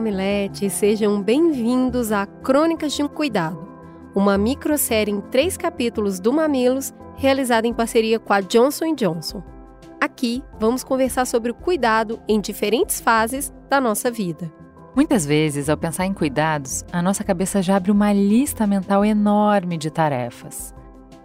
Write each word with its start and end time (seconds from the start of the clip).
Mamileiros 0.00 0.62
e 0.62 0.70
sejam 0.70 1.20
bem-vindos 1.20 2.10
a 2.10 2.24
Crônicas 2.24 2.94
de 2.94 3.02
um 3.02 3.06
Cuidado, 3.06 3.68
uma 4.14 4.38
microsérie 4.38 5.12
em 5.12 5.20
três 5.20 5.58
capítulos 5.58 6.18
do 6.18 6.32
Mamilos, 6.32 6.94
realizada 7.16 7.66
em 7.66 7.74
parceria 7.74 8.18
com 8.18 8.32
a 8.32 8.40
Johnson 8.40 8.94
Johnson. 8.94 9.42
Aqui 10.00 10.42
vamos 10.58 10.82
conversar 10.82 11.26
sobre 11.26 11.50
o 11.50 11.54
cuidado 11.54 12.18
em 12.26 12.40
diferentes 12.40 12.98
fases 12.98 13.52
da 13.68 13.78
nossa 13.78 14.10
vida. 14.10 14.50
Muitas 14.96 15.26
vezes, 15.26 15.68
ao 15.68 15.76
pensar 15.76 16.06
em 16.06 16.14
cuidados, 16.14 16.82
a 16.90 17.02
nossa 17.02 17.22
cabeça 17.22 17.60
já 17.60 17.76
abre 17.76 17.90
uma 17.90 18.10
lista 18.10 18.66
mental 18.66 19.04
enorme 19.04 19.76
de 19.76 19.90
tarefas. 19.90 20.74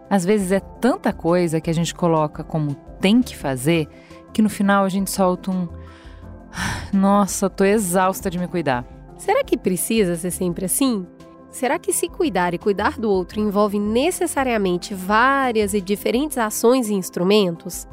Às 0.10 0.26
vezes 0.26 0.52
é 0.52 0.60
tanta 0.60 1.14
coisa 1.14 1.62
que 1.62 1.70
a 1.70 1.74
gente 1.74 1.96
coloca 1.96 2.44
como 2.44 2.76
tem 3.00 3.22
que 3.22 3.38
fazer 3.38 3.88
que 4.34 4.42
no 4.42 4.50
final 4.50 4.84
a 4.84 4.90
gente 4.90 5.10
solta 5.10 5.50
um 5.50 5.66
nossa, 6.96 7.50
tô 7.50 7.64
exausta 7.64 8.30
de 8.30 8.40
me 8.40 8.48
cuidar. 8.48 8.86
Será 9.18 9.44
que 9.44 9.58
precisa 9.58 10.16
ser 10.16 10.32
sempre 10.32 10.66
assim? 10.66 11.06
Será 11.52 11.80
que 11.80 11.94
se 11.94 12.10
cuidar 12.10 12.54
e 12.54 12.58
cuidar 12.58 13.00
do 13.00 13.10
outro 13.10 13.40
envolve 13.40 13.80
necessariamente 13.80 14.94
várias 14.94 15.74
e 15.74 15.80
diferentes 15.80 16.38
ações 16.38 16.90
e 16.90 16.94
instrumentos? 16.94 17.88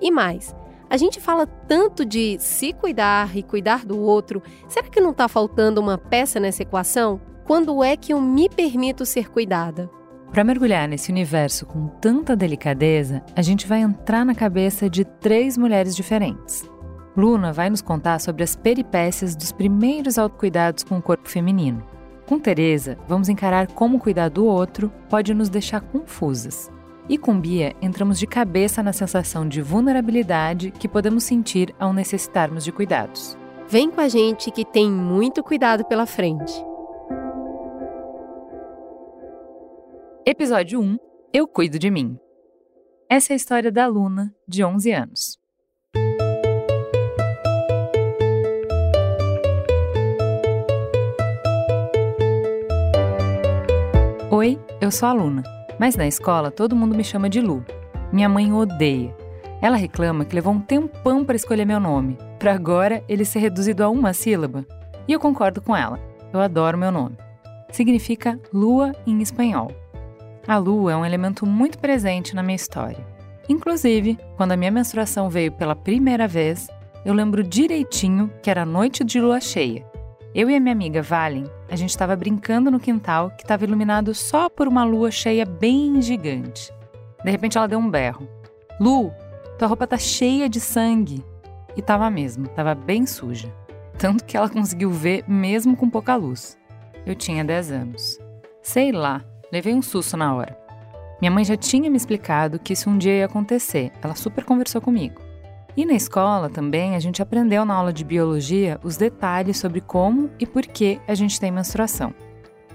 E 0.00 0.10
mais, 0.10 0.54
a 0.90 0.96
gente 0.96 1.20
fala 1.20 1.46
tanto 1.46 2.04
de 2.04 2.36
se 2.40 2.72
cuidar 2.72 3.36
e 3.36 3.42
cuidar 3.42 3.84
do 3.84 4.00
outro, 4.00 4.42
será 4.68 4.88
que 4.88 5.00
não 5.00 5.10
está 5.10 5.28
faltando 5.28 5.80
uma 5.80 5.96
peça 5.96 6.40
nessa 6.40 6.62
equação? 6.62 7.20
Quando 7.44 7.82
é 7.82 7.96
que 7.96 8.12
eu 8.12 8.20
me 8.20 8.48
permito 8.48 9.06
ser 9.06 9.30
cuidada? 9.30 9.88
Para 10.32 10.44
mergulhar 10.44 10.88
nesse 10.88 11.10
universo 11.10 11.64
com 11.64 11.86
tanta 11.86 12.36
delicadeza, 12.36 13.22
a 13.34 13.42
gente 13.42 13.66
vai 13.66 13.80
entrar 13.80 14.24
na 14.24 14.34
cabeça 14.34 14.90
de 14.90 15.04
três 15.04 15.56
mulheres 15.56 15.94
diferentes. 15.94 16.68
Luna 17.16 17.52
vai 17.52 17.70
nos 17.70 17.80
contar 17.80 18.20
sobre 18.20 18.42
as 18.44 18.54
peripécias 18.54 19.34
dos 19.34 19.50
primeiros 19.50 20.18
autocuidados 20.18 20.84
com 20.84 20.98
o 20.98 21.02
corpo 21.02 21.28
feminino. 21.28 21.82
Com 22.26 22.38
Teresa, 22.38 22.98
vamos 23.08 23.28
encarar 23.28 23.68
como 23.68 23.98
cuidar 23.98 24.28
do 24.28 24.44
outro 24.44 24.92
pode 25.08 25.32
nos 25.32 25.48
deixar 25.48 25.80
confusas. 25.80 26.70
E 27.08 27.16
com 27.16 27.40
Bia, 27.40 27.74
entramos 27.80 28.18
de 28.18 28.26
cabeça 28.26 28.82
na 28.82 28.92
sensação 28.92 29.48
de 29.48 29.62
vulnerabilidade 29.62 30.72
que 30.72 30.88
podemos 30.88 31.24
sentir 31.24 31.74
ao 31.78 31.92
necessitarmos 31.92 32.64
de 32.64 32.72
cuidados. 32.72 33.38
Vem 33.68 33.90
com 33.90 34.00
a 34.00 34.08
gente 34.08 34.50
que 34.50 34.64
tem 34.64 34.90
muito 34.90 35.42
cuidado 35.42 35.84
pela 35.84 36.04
frente. 36.04 36.52
Episódio 40.26 40.80
1 40.80 40.98
Eu 41.32 41.46
Cuido 41.46 41.78
de 41.78 41.90
Mim. 41.90 42.18
Essa 43.08 43.32
é 43.32 43.34
a 43.34 43.36
história 43.36 43.70
da 43.70 43.86
Luna, 43.86 44.34
de 44.48 44.64
11 44.64 44.92
anos. 44.92 45.45
Eu 54.80 54.90
sou 54.90 55.08
a 55.08 55.12
Luna, 55.12 55.42
mas 55.78 55.96
na 55.96 56.06
escola 56.06 56.50
todo 56.50 56.76
mundo 56.76 56.94
me 56.94 57.02
chama 57.02 57.30
de 57.30 57.40
Lu. 57.40 57.64
Minha 58.12 58.28
mãe 58.28 58.52
odeia. 58.52 59.14
Ela 59.62 59.76
reclama 59.76 60.24
que 60.24 60.34
levou 60.34 60.52
um 60.52 60.60
tempão 60.60 61.24
para 61.24 61.36
escolher 61.36 61.64
meu 61.64 61.80
nome, 61.80 62.18
para 62.38 62.52
agora 62.52 63.02
ele 63.08 63.24
ser 63.24 63.38
reduzido 63.38 63.82
a 63.82 63.88
uma 63.88 64.12
sílaba. 64.12 64.66
E 65.08 65.12
eu 65.12 65.20
concordo 65.20 65.62
com 65.62 65.74
ela. 65.74 65.98
Eu 66.32 66.40
adoro 66.40 66.76
meu 66.76 66.92
nome. 66.92 67.16
Significa 67.70 68.38
lua 68.52 68.92
em 69.06 69.22
espanhol. 69.22 69.72
A 70.46 70.58
lua 70.58 70.92
é 70.92 70.96
um 70.96 71.06
elemento 71.06 71.46
muito 71.46 71.78
presente 71.78 72.34
na 72.34 72.42
minha 72.42 72.56
história. 72.56 73.04
Inclusive, 73.48 74.18
quando 74.36 74.52
a 74.52 74.56
minha 74.56 74.70
menstruação 74.70 75.30
veio 75.30 75.52
pela 75.52 75.74
primeira 75.74 76.28
vez, 76.28 76.68
eu 77.04 77.14
lembro 77.14 77.42
direitinho 77.42 78.30
que 78.42 78.50
era 78.50 78.66
noite 78.66 79.02
de 79.02 79.20
lua 79.20 79.40
cheia 79.40 79.84
eu 80.36 80.50
e 80.50 80.54
a 80.54 80.60
minha 80.60 80.74
amiga 80.74 81.00
Valen, 81.00 81.50
a 81.66 81.74
gente 81.76 81.88
estava 81.88 82.14
brincando 82.14 82.70
no 82.70 82.78
quintal 82.78 83.30
que 83.30 83.42
estava 83.42 83.64
iluminado 83.64 84.12
só 84.14 84.50
por 84.50 84.68
uma 84.68 84.84
lua 84.84 85.10
cheia 85.10 85.46
bem 85.46 86.02
gigante. 86.02 86.70
De 87.24 87.30
repente 87.30 87.56
ela 87.56 87.66
deu 87.66 87.78
um 87.78 87.90
berro. 87.90 88.28
Lu, 88.78 89.10
tua 89.58 89.66
roupa 89.66 89.86
tá 89.86 89.96
cheia 89.96 90.46
de 90.46 90.60
sangue. 90.60 91.24
E 91.74 91.80
tava 91.80 92.10
mesmo, 92.10 92.48
tava 92.48 92.74
bem 92.74 93.06
suja. 93.06 93.50
Tanto 93.96 94.26
que 94.26 94.36
ela 94.36 94.50
conseguiu 94.50 94.90
ver 94.90 95.24
mesmo 95.26 95.74
com 95.74 95.88
pouca 95.88 96.14
luz. 96.16 96.58
Eu 97.06 97.14
tinha 97.14 97.42
10 97.42 97.72
anos. 97.72 98.18
Sei 98.60 98.92
lá, 98.92 99.24
levei 99.50 99.72
um 99.72 99.80
susto 99.80 100.18
na 100.18 100.34
hora. 100.34 100.54
Minha 101.18 101.30
mãe 101.30 101.46
já 101.46 101.56
tinha 101.56 101.90
me 101.90 101.96
explicado 101.96 102.58
que 102.58 102.74
isso 102.74 102.90
um 102.90 102.98
dia 102.98 103.14
ia 103.14 103.24
acontecer, 103.24 103.90
ela 104.02 104.14
super 104.14 104.44
conversou 104.44 104.82
comigo. 104.82 105.25
E 105.76 105.84
na 105.84 105.92
escola 105.92 106.48
também 106.48 106.96
a 106.96 106.98
gente 106.98 107.20
aprendeu 107.20 107.62
na 107.66 107.74
aula 107.74 107.92
de 107.92 108.02
biologia 108.02 108.80
os 108.82 108.96
detalhes 108.96 109.58
sobre 109.58 109.82
como 109.82 110.30
e 110.40 110.46
por 110.46 110.62
que 110.62 110.98
a 111.06 111.14
gente 111.14 111.38
tem 111.38 111.50
menstruação. 111.50 112.14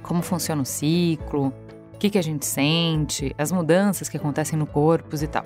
Como 0.04 0.22
funciona 0.22 0.62
o 0.62 0.66
ciclo, 0.66 1.52
o 1.96 1.98
que, 1.98 2.12
que 2.12 2.20
a 2.20 2.22
gente 2.22 2.46
sente, 2.46 3.36
as 3.40 3.52
mudanças 3.52 4.08
que 4.08 4.18
acontecem 4.18 4.58
no 4.58 4.68
corpo 4.68 5.16
e 5.16 5.28
tal. 5.28 5.44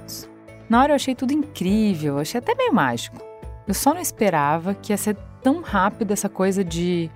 Na 0.68 0.82
hora 0.82 0.92
eu 0.92 0.96
achei 0.96 1.16
tudo 1.16 1.32
incrível, 1.32 2.20
achei 2.20 2.40
até 2.40 2.54
meio 2.56 2.74
mágico. 2.74 3.24
Eu 3.66 3.74
só 3.74 3.94
não 3.94 4.02
esperava 4.02 4.74
que 4.74 4.92
ia 4.92 4.98
ser 4.98 5.16
tão 5.42 5.62
rápido 5.62 6.12
essa 6.12 6.28
coisa 6.28 6.62
de 6.62 7.10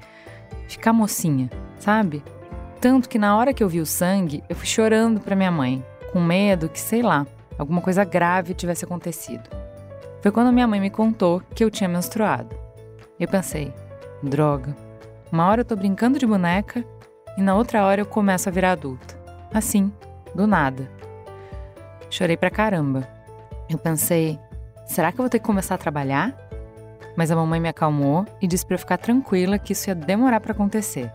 ficar 0.69 0.93
mocinha, 0.93 1.49
sabe? 1.79 2.23
Tanto 2.79 3.09
que 3.09 3.19
na 3.19 3.35
hora 3.35 3.53
que 3.53 3.61
eu 3.61 3.67
vi 3.67 3.81
o 3.81 3.85
sangue, 3.85 4.41
eu 4.47 4.55
fui 4.55 4.67
chorando 4.67 5.19
para 5.19 5.35
minha 5.35 5.51
mãe, 5.51 5.83
com 6.13 6.21
medo 6.21 6.69
que, 6.69 6.79
sei 6.79 7.01
lá, 7.01 7.27
alguma 7.57 7.81
coisa 7.81 8.05
grave 8.05 8.53
tivesse 8.53 8.85
acontecido. 8.85 9.49
Foi 10.21 10.31
quando 10.31 10.51
minha 10.51 10.67
mãe 10.67 10.79
me 10.79 10.89
contou 10.89 11.41
que 11.55 11.63
eu 11.63 11.71
tinha 11.71 11.87
menstruado. 11.87 12.55
Eu 13.19 13.27
pensei, 13.27 13.73
droga, 14.21 14.75
uma 15.31 15.47
hora 15.47 15.61
eu 15.61 15.65
tô 15.65 15.75
brincando 15.75 16.19
de 16.19 16.25
boneca 16.25 16.83
e 17.37 17.41
na 17.41 17.55
outra 17.55 17.85
hora 17.85 18.01
eu 18.01 18.05
começo 18.05 18.49
a 18.49 18.51
virar 18.51 18.71
adulta. 18.71 19.17
Assim, 19.53 19.91
do 20.35 20.45
nada. 20.45 20.89
Chorei 22.09 22.35
pra 22.35 22.49
caramba. 22.49 23.07
Eu 23.69 23.77
pensei, 23.77 24.39
será 24.85 25.11
que 25.11 25.19
eu 25.19 25.23
vou 25.23 25.29
ter 25.29 25.39
que 25.39 25.45
começar 25.45 25.75
a 25.75 25.77
trabalhar? 25.77 26.35
Mas 27.15 27.31
a 27.31 27.35
mamãe 27.35 27.59
me 27.59 27.69
acalmou 27.69 28.25
e 28.41 28.47
disse 28.47 28.65
para 28.65 28.75
eu 28.75 28.79
ficar 28.79 28.97
tranquila 28.97 29.59
que 29.59 29.73
isso 29.73 29.89
ia 29.89 29.95
demorar 29.95 30.39
para 30.39 30.51
acontecer. 30.51 31.11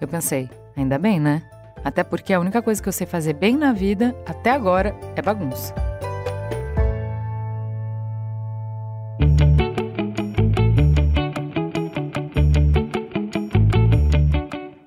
Eu 0.00 0.08
pensei, 0.08 0.50
ainda 0.76 0.98
bem, 0.98 1.20
né? 1.20 1.42
Até 1.84 2.02
porque 2.02 2.32
a 2.32 2.40
única 2.40 2.62
coisa 2.62 2.82
que 2.82 2.88
eu 2.88 2.92
sei 2.92 3.06
fazer 3.06 3.34
bem 3.34 3.56
na 3.56 3.72
vida, 3.72 4.14
até 4.26 4.50
agora, 4.50 4.94
é 5.14 5.22
bagunça. 5.22 5.74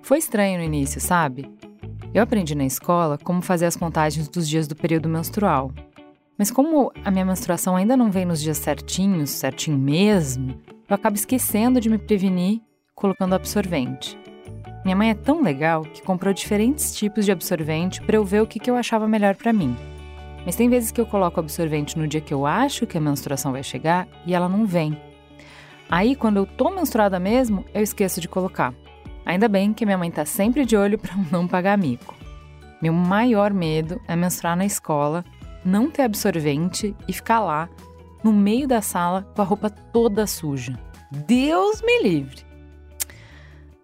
Foi 0.07 0.19
estranho 0.19 0.59
no 0.59 0.63
início, 0.63 1.01
sabe? 1.01 1.51
Eu 2.13 2.23
aprendi 2.23 2.55
na 2.55 2.63
escola 2.63 3.17
como 3.17 3.41
fazer 3.41 3.65
as 3.65 3.75
contagens 3.75 4.29
dos 4.29 4.47
dias 4.47 4.65
do 4.65 4.73
período 4.73 5.09
menstrual. 5.09 5.69
Mas 6.37 6.49
como 6.49 6.93
a 7.03 7.11
minha 7.11 7.25
menstruação 7.25 7.75
ainda 7.75 7.97
não 7.97 8.09
vem 8.09 8.23
nos 8.23 8.41
dias 8.41 8.57
certinhos, 8.57 9.31
certinho 9.31 9.77
mesmo, 9.77 10.57
eu 10.87 10.95
acabo 10.95 11.17
esquecendo 11.17 11.81
de 11.81 11.89
me 11.89 11.97
prevenir 11.97 12.61
colocando 12.95 13.35
absorvente. 13.35 14.17
Minha 14.85 14.95
mãe 14.95 15.09
é 15.09 15.13
tão 15.13 15.43
legal 15.43 15.81
que 15.81 16.01
comprou 16.01 16.33
diferentes 16.33 16.95
tipos 16.95 17.25
de 17.25 17.33
absorvente 17.33 18.01
para 18.01 18.15
eu 18.15 18.23
ver 18.23 18.41
o 18.41 18.47
que, 18.47 18.61
que 18.61 18.71
eu 18.71 18.77
achava 18.77 19.09
melhor 19.09 19.35
para 19.35 19.51
mim. 19.51 19.75
Mas 20.45 20.55
tem 20.55 20.69
vezes 20.69 20.89
que 20.89 21.01
eu 21.01 21.05
coloco 21.05 21.37
absorvente 21.37 21.99
no 21.99 22.07
dia 22.07 22.21
que 22.21 22.33
eu 22.33 22.45
acho 22.45 22.87
que 22.87 22.97
a 22.97 23.01
menstruação 23.01 23.51
vai 23.51 23.61
chegar 23.61 24.07
e 24.25 24.33
ela 24.33 24.47
não 24.47 24.65
vem. 24.65 24.97
Aí, 25.89 26.15
quando 26.15 26.37
eu 26.37 26.45
tô 26.45 26.69
menstruada 26.69 27.19
mesmo, 27.19 27.65
eu 27.73 27.83
esqueço 27.83 28.21
de 28.21 28.29
colocar. 28.29 28.73
Ainda 29.27 29.49
bem 29.49 29.73
que 29.73 29.85
minha 29.85 29.97
mãe 29.97 30.09
tá 30.09 30.23
sempre 30.23 30.65
de 30.65 30.77
olho 30.77 30.97
para 30.97 31.13
não 31.29 31.45
pagar 31.45 31.77
mico. 31.77 32.15
Meu 32.81 32.93
maior 32.93 33.51
medo 33.51 33.99
é 34.07 34.15
menstruar 34.15 34.55
na 34.55 34.65
escola, 34.65 35.25
não 35.65 35.91
ter 35.91 36.03
absorvente 36.03 36.95
e 37.09 37.11
ficar 37.11 37.41
lá, 37.41 37.67
no 38.23 38.31
meio 38.31 38.65
da 38.65 38.81
sala, 38.81 39.29
com 39.35 39.41
a 39.41 39.45
roupa 39.45 39.69
toda 39.69 40.25
suja. 40.25 40.79
Deus 41.11 41.81
me 41.81 42.03
livre! 42.03 42.45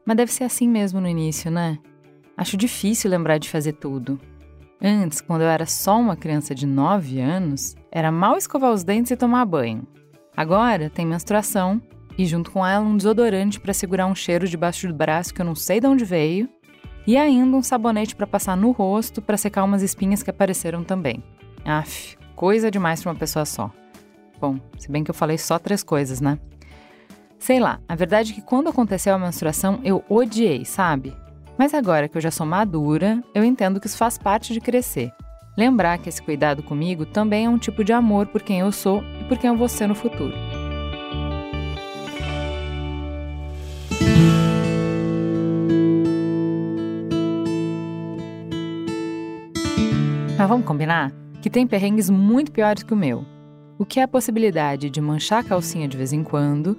Mas 0.05 0.15
deve 0.15 0.31
ser 0.31 0.45
assim 0.45 0.65
mesmo 0.65 1.01
no 1.01 1.09
início, 1.09 1.51
né? 1.51 1.77
Acho 2.37 2.55
difícil 2.55 3.11
lembrar 3.11 3.37
de 3.37 3.49
fazer 3.49 3.73
tudo. 3.73 4.17
Antes, 4.81 5.19
quando 5.19 5.41
eu 5.41 5.49
era 5.49 5.65
só 5.65 5.99
uma 5.99 6.15
criança 6.15 6.55
de 6.55 6.65
9 6.65 7.19
anos, 7.19 7.75
era 7.91 8.13
mal 8.13 8.37
escovar 8.37 8.71
os 8.71 8.85
dentes 8.85 9.11
e 9.11 9.17
tomar 9.17 9.43
banho. 9.43 9.85
Agora 10.37 10.89
tem 10.89 11.05
menstruação 11.05 11.81
e 12.17 12.25
junto 12.25 12.51
com 12.51 12.65
ela 12.65 12.85
um 12.85 12.97
desodorante 12.97 13.59
para 13.59 13.73
segurar 13.73 14.05
um 14.07 14.15
cheiro 14.15 14.47
debaixo 14.47 14.87
do 14.87 14.93
braço 14.93 15.33
que 15.33 15.41
eu 15.41 15.45
não 15.45 15.55
sei 15.55 15.79
de 15.79 15.87
onde 15.87 16.05
veio, 16.05 16.49
E 17.05 17.17
ainda 17.17 17.57
um 17.57 17.61
sabonete 17.61 18.15
para 18.15 18.25
passar 18.25 18.55
no 18.55 18.71
rosto 18.71 19.21
para 19.21 19.35
secar 19.35 19.63
umas 19.63 19.81
espinhas 19.81 20.23
que 20.23 20.29
apareceram 20.29 20.83
também. 20.83 21.21
Aff, 21.65 22.17
coisa 22.33 22.71
demais 22.71 23.01
para 23.01 23.11
uma 23.11 23.19
pessoa 23.19 23.43
só. 23.43 23.69
Bom, 24.39 24.57
se 24.77 24.89
bem 24.89 25.03
que 25.03 25.11
eu 25.11 25.15
falei 25.15 25.37
só 25.37 25.59
três 25.59 25.83
coisas, 25.83 26.21
né? 26.21 26.39
Sei 27.37 27.59
lá, 27.59 27.81
a 27.89 27.95
verdade 27.95 28.31
é 28.31 28.35
que 28.35 28.41
quando 28.41 28.69
aconteceu 28.69 29.13
a 29.13 29.19
menstruação 29.19 29.81
eu 29.83 30.01
odiei, 30.07 30.63
sabe? 30.63 31.13
Mas 31.57 31.73
agora 31.73 32.07
que 32.07 32.17
eu 32.17 32.21
já 32.21 32.31
sou 32.31 32.45
madura, 32.45 33.21
eu 33.35 33.43
entendo 33.43 33.79
que 33.81 33.87
isso 33.87 33.97
faz 33.97 34.17
parte 34.17 34.53
de 34.53 34.61
crescer. 34.61 35.11
Lembrar 35.57 35.97
que 35.97 36.09
esse 36.09 36.21
cuidado 36.21 36.63
comigo 36.63 37.05
também 37.05 37.45
é 37.45 37.49
um 37.49 37.57
tipo 37.57 37.83
de 37.83 37.91
amor 37.91 38.27
por 38.27 38.41
quem 38.41 38.61
eu 38.61 38.71
sou 38.71 39.03
e 39.19 39.25
por 39.25 39.37
quem 39.37 39.49
eu 39.49 39.57
vou 39.57 39.67
ser 39.67 39.87
no 39.87 39.93
futuro. 39.93 40.33
Mas 50.43 50.49
vamos 50.49 50.67
combinar 50.67 51.09
que 51.41 51.49
tem 51.49 51.65
perrengues 51.65 52.09
muito 52.09 52.51
piores 52.51 52.83
que 52.83 52.93
o 52.93 52.97
meu. 52.97 53.23
O 53.79 53.85
que 53.85 54.01
é 54.01 54.03
a 54.03 54.07
possibilidade 54.09 54.89
de 54.89 54.99
manchar 54.99 55.39
a 55.39 55.43
calcinha 55.47 55.87
de 55.87 55.95
vez 55.95 56.11
em 56.11 56.21
quando, 56.21 56.77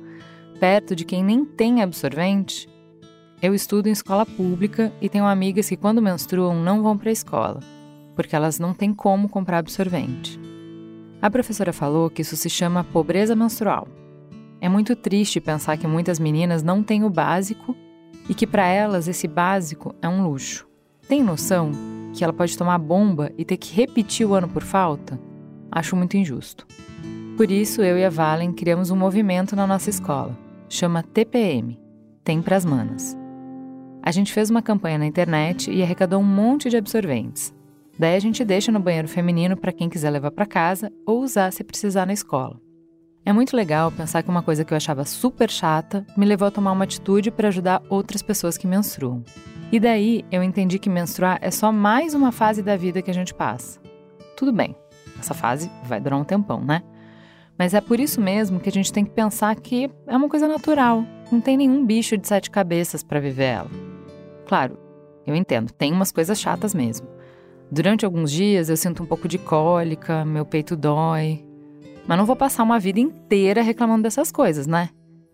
perto 0.60 0.94
de 0.94 1.02
quem 1.02 1.24
nem 1.24 1.46
tem 1.46 1.80
absorvente? 1.80 2.68
Eu 3.40 3.54
estudo 3.54 3.88
em 3.88 3.92
escola 3.92 4.26
pública 4.26 4.92
e 5.00 5.08
tenho 5.08 5.24
amigas 5.24 5.66
que, 5.66 5.78
quando 5.78 6.02
menstruam, 6.02 6.62
não 6.62 6.82
vão 6.82 6.98
para 6.98 7.08
a 7.08 7.12
escola 7.14 7.60
porque 8.14 8.36
elas 8.36 8.58
não 8.58 8.74
têm 8.74 8.92
como 8.92 9.30
comprar 9.30 9.60
absorvente. 9.60 10.38
A 11.22 11.30
professora 11.30 11.72
falou 11.72 12.10
que 12.10 12.20
isso 12.20 12.36
se 12.36 12.50
chama 12.50 12.84
pobreza 12.84 13.34
menstrual. 13.34 13.88
É 14.60 14.68
muito 14.68 14.94
triste 14.94 15.40
pensar 15.40 15.78
que 15.78 15.86
muitas 15.86 16.18
meninas 16.18 16.62
não 16.62 16.82
têm 16.82 17.02
o 17.02 17.08
básico 17.08 17.74
e 18.28 18.34
que 18.34 18.46
para 18.46 18.66
elas 18.66 19.08
esse 19.08 19.26
básico 19.26 19.94
é 20.02 20.08
um 20.08 20.22
luxo. 20.22 20.68
Tem 21.08 21.22
noção 21.22 21.93
que 22.14 22.22
ela 22.22 22.32
pode 22.32 22.56
tomar 22.56 22.78
bomba 22.78 23.32
e 23.36 23.44
ter 23.44 23.56
que 23.56 23.74
repetir 23.74 24.26
o 24.26 24.34
ano 24.34 24.48
por 24.48 24.62
falta? 24.62 25.20
Acho 25.70 25.96
muito 25.96 26.16
injusto. 26.16 26.66
Por 27.36 27.50
isso, 27.50 27.82
eu 27.82 27.98
e 27.98 28.04
a 28.04 28.10
Valen 28.10 28.52
criamos 28.52 28.90
um 28.90 28.96
movimento 28.96 29.56
na 29.56 29.66
nossa 29.66 29.90
escola. 29.90 30.38
Chama 30.68 31.02
TPM 31.02 31.78
Tem 32.22 32.40
Pras 32.40 32.64
Manas. 32.64 33.16
A 34.00 34.12
gente 34.12 34.32
fez 34.32 34.50
uma 34.50 34.62
campanha 34.62 34.98
na 34.98 35.06
internet 35.06 35.70
e 35.70 35.82
arrecadou 35.82 36.20
um 36.20 36.24
monte 36.24 36.70
de 36.70 36.76
absorventes. 36.76 37.52
Daí 37.98 38.14
a 38.14 38.20
gente 38.20 38.44
deixa 38.44 38.70
no 38.70 38.78
banheiro 38.78 39.08
feminino 39.08 39.56
para 39.56 39.72
quem 39.72 39.88
quiser 39.88 40.10
levar 40.10 40.30
para 40.30 40.46
casa 40.46 40.92
ou 41.04 41.22
usar 41.22 41.52
se 41.52 41.64
precisar 41.64 42.06
na 42.06 42.12
escola. 42.12 42.60
É 43.26 43.32
muito 43.32 43.56
legal 43.56 43.90
pensar 43.90 44.22
que 44.22 44.28
uma 44.28 44.42
coisa 44.42 44.64
que 44.64 44.72
eu 44.72 44.76
achava 44.76 45.04
super 45.04 45.50
chata 45.50 46.06
me 46.16 46.26
levou 46.26 46.46
a 46.46 46.50
tomar 46.50 46.72
uma 46.72 46.84
atitude 46.84 47.30
para 47.30 47.48
ajudar 47.48 47.82
outras 47.88 48.20
pessoas 48.20 48.58
que 48.58 48.66
menstruam. 48.66 49.24
E 49.72 49.80
daí 49.80 50.24
eu 50.30 50.42
entendi 50.42 50.78
que 50.78 50.88
menstruar 50.88 51.38
é 51.40 51.50
só 51.50 51.72
mais 51.72 52.14
uma 52.14 52.30
fase 52.30 52.62
da 52.62 52.76
vida 52.76 53.02
que 53.02 53.10
a 53.10 53.14
gente 53.14 53.34
passa. 53.34 53.80
Tudo 54.36 54.52
bem, 54.52 54.76
essa 55.18 55.34
fase 55.34 55.70
vai 55.84 56.00
durar 56.00 56.18
um 56.18 56.24
tempão, 56.24 56.60
né? 56.64 56.82
Mas 57.58 57.72
é 57.74 57.80
por 57.80 58.00
isso 58.00 58.20
mesmo 58.20 58.60
que 58.60 58.68
a 58.68 58.72
gente 58.72 58.92
tem 58.92 59.04
que 59.04 59.12
pensar 59.12 59.54
que 59.56 59.90
é 60.06 60.16
uma 60.16 60.28
coisa 60.28 60.48
natural, 60.48 61.04
não 61.30 61.40
tem 61.40 61.56
nenhum 61.56 61.84
bicho 61.84 62.16
de 62.16 62.26
sete 62.26 62.50
cabeças 62.50 63.02
para 63.02 63.20
viver 63.20 63.44
ela. 63.44 63.70
Claro, 64.46 64.78
eu 65.26 65.34
entendo, 65.34 65.72
tem 65.72 65.92
umas 65.92 66.12
coisas 66.12 66.38
chatas 66.38 66.74
mesmo. 66.74 67.06
Durante 67.70 68.04
alguns 68.04 68.30
dias 68.30 68.68
eu 68.68 68.76
sinto 68.76 69.02
um 69.02 69.06
pouco 69.06 69.26
de 69.26 69.38
cólica, 69.38 70.24
meu 70.24 70.44
peito 70.44 70.76
dói. 70.76 71.44
Mas 72.06 72.18
não 72.18 72.26
vou 72.26 72.36
passar 72.36 72.62
uma 72.62 72.78
vida 72.78 73.00
inteira 73.00 73.62
reclamando 73.62 74.02
dessas 74.02 74.30
coisas, 74.30 74.66
né? 74.66 74.90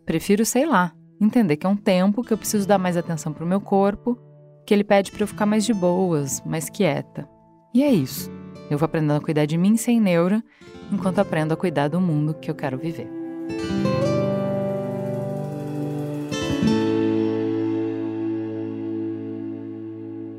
Prefiro, 0.06 0.44
sei 0.44 0.64
lá, 0.64 0.92
entender 1.20 1.56
que 1.56 1.66
é 1.66 1.68
um 1.68 1.76
tempo 1.76 2.22
que 2.22 2.32
eu 2.32 2.38
preciso 2.38 2.66
dar 2.66 2.78
mais 2.78 2.96
atenção 2.96 3.32
pro 3.32 3.46
meu 3.46 3.60
corpo, 3.60 4.18
que 4.66 4.72
ele 4.72 4.84
pede 4.84 5.12
para 5.12 5.22
eu 5.22 5.26
ficar 5.26 5.46
mais 5.46 5.64
de 5.64 5.74
boas, 5.74 6.42
mais 6.44 6.70
quieta. 6.70 7.28
E 7.74 7.82
é 7.82 7.90
isso. 7.90 8.30
Eu 8.70 8.78
vou 8.78 8.86
aprendendo 8.86 9.18
a 9.18 9.20
cuidar 9.20 9.44
de 9.44 9.58
mim 9.58 9.76
sem 9.76 10.00
neura, 10.00 10.42
enquanto 10.92 11.18
aprendo 11.18 11.52
a 11.52 11.56
cuidar 11.56 11.88
do 11.88 12.00
mundo 12.00 12.34
que 12.34 12.50
eu 12.50 12.54
quero 12.54 12.78
viver. 12.78 13.08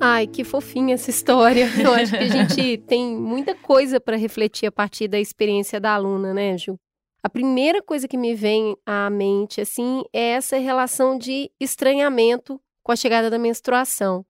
Ai, 0.03 0.25
que 0.25 0.43
fofinha 0.43 0.95
essa 0.95 1.11
história. 1.11 1.69
Eu 1.79 1.93
acho 1.93 2.11
que 2.11 2.23
a 2.23 2.27
gente 2.27 2.77
tem 2.87 3.15
muita 3.15 3.53
coisa 3.53 3.99
para 3.99 4.17
refletir 4.17 4.65
a 4.65 4.71
partir 4.71 5.07
da 5.07 5.19
experiência 5.19 5.79
da 5.79 5.93
aluna, 5.93 6.33
né, 6.33 6.57
Ju? 6.57 6.79
A 7.23 7.29
primeira 7.29 7.81
coisa 7.81 8.07
que 8.07 8.17
me 8.17 8.33
vem 8.33 8.75
à 8.85 9.09
mente, 9.09 9.61
assim, 9.61 10.03
é 10.11 10.31
essa 10.31 10.57
relação 10.57 11.17
de 11.17 11.51
estranhamento 11.59 12.59
com 12.83 12.91
a 12.91 12.95
chegada 12.95 13.29
da 13.29 13.37
menstruação. 13.37 14.25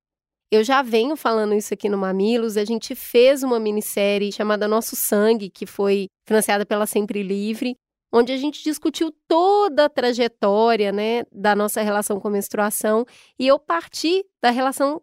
Eu 0.51 0.61
já 0.65 0.81
venho 0.81 1.15
falando 1.15 1.53
isso 1.53 1.73
aqui 1.73 1.87
no 1.87 1.97
Mamilos, 1.97 2.57
a 2.57 2.65
gente 2.65 2.93
fez 2.93 3.41
uma 3.41 3.57
minissérie 3.57 4.33
chamada 4.33 4.67
Nosso 4.67 4.97
Sangue, 4.97 5.49
que 5.49 5.65
foi 5.65 6.07
financiada 6.27 6.65
pela 6.65 6.85
Sempre 6.85 7.23
Livre, 7.23 7.77
onde 8.11 8.33
a 8.33 8.37
gente 8.37 8.61
discutiu 8.61 9.15
toda 9.25 9.85
a 9.85 9.89
trajetória, 9.89 10.91
né, 10.91 11.23
da 11.31 11.55
nossa 11.55 11.81
relação 11.81 12.19
com 12.19 12.27
a 12.27 12.31
menstruação, 12.31 13.05
e 13.39 13.47
eu 13.47 13.57
parti 13.57 14.25
da 14.41 14.49
relação 14.49 15.01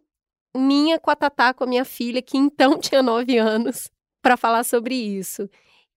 minha 0.55 0.99
com 0.99 1.11
a 1.11 1.17
Tatá, 1.17 1.55
com 1.55 1.65
a 1.65 1.67
minha 1.67 1.85
filha, 1.87 2.21
que 2.21 2.37
então 2.37 2.77
tinha 2.79 3.03
nove 3.03 3.39
anos, 3.39 3.91
para 4.21 4.37
falar 4.37 4.65
sobre 4.65 4.95
isso. 4.95 5.49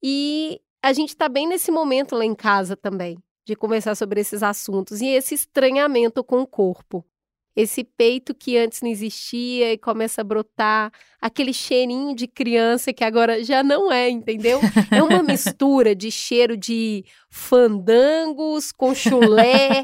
E 0.01 0.61
a 0.81 0.93
gente 0.93 1.09
está 1.09 1.29
bem 1.29 1.47
nesse 1.47 1.71
momento 1.71 2.15
lá 2.15 2.25
em 2.25 2.35
casa 2.35 2.75
também, 2.75 3.17
de 3.45 3.55
conversar 3.55 3.95
sobre 3.95 4.19
esses 4.19 4.41
assuntos 4.41 5.01
e 5.01 5.07
esse 5.07 5.35
estranhamento 5.35 6.23
com 6.23 6.41
o 6.41 6.47
corpo. 6.47 7.05
Esse 7.53 7.83
peito 7.83 8.33
que 8.33 8.57
antes 8.57 8.81
não 8.81 8.89
existia 8.89 9.73
e 9.73 9.77
começa 9.77 10.21
a 10.21 10.23
brotar, 10.23 10.89
aquele 11.19 11.53
cheirinho 11.53 12.15
de 12.15 12.25
criança 12.25 12.93
que 12.93 13.03
agora 13.03 13.43
já 13.43 13.61
não 13.61 13.91
é, 13.91 14.09
entendeu? 14.09 14.59
É 14.89 15.03
uma 15.03 15.21
mistura 15.21 15.93
de 15.93 16.09
cheiro 16.09 16.55
de 16.55 17.03
fandangos 17.29 18.71
com 18.71 18.95
chulé 18.95 19.83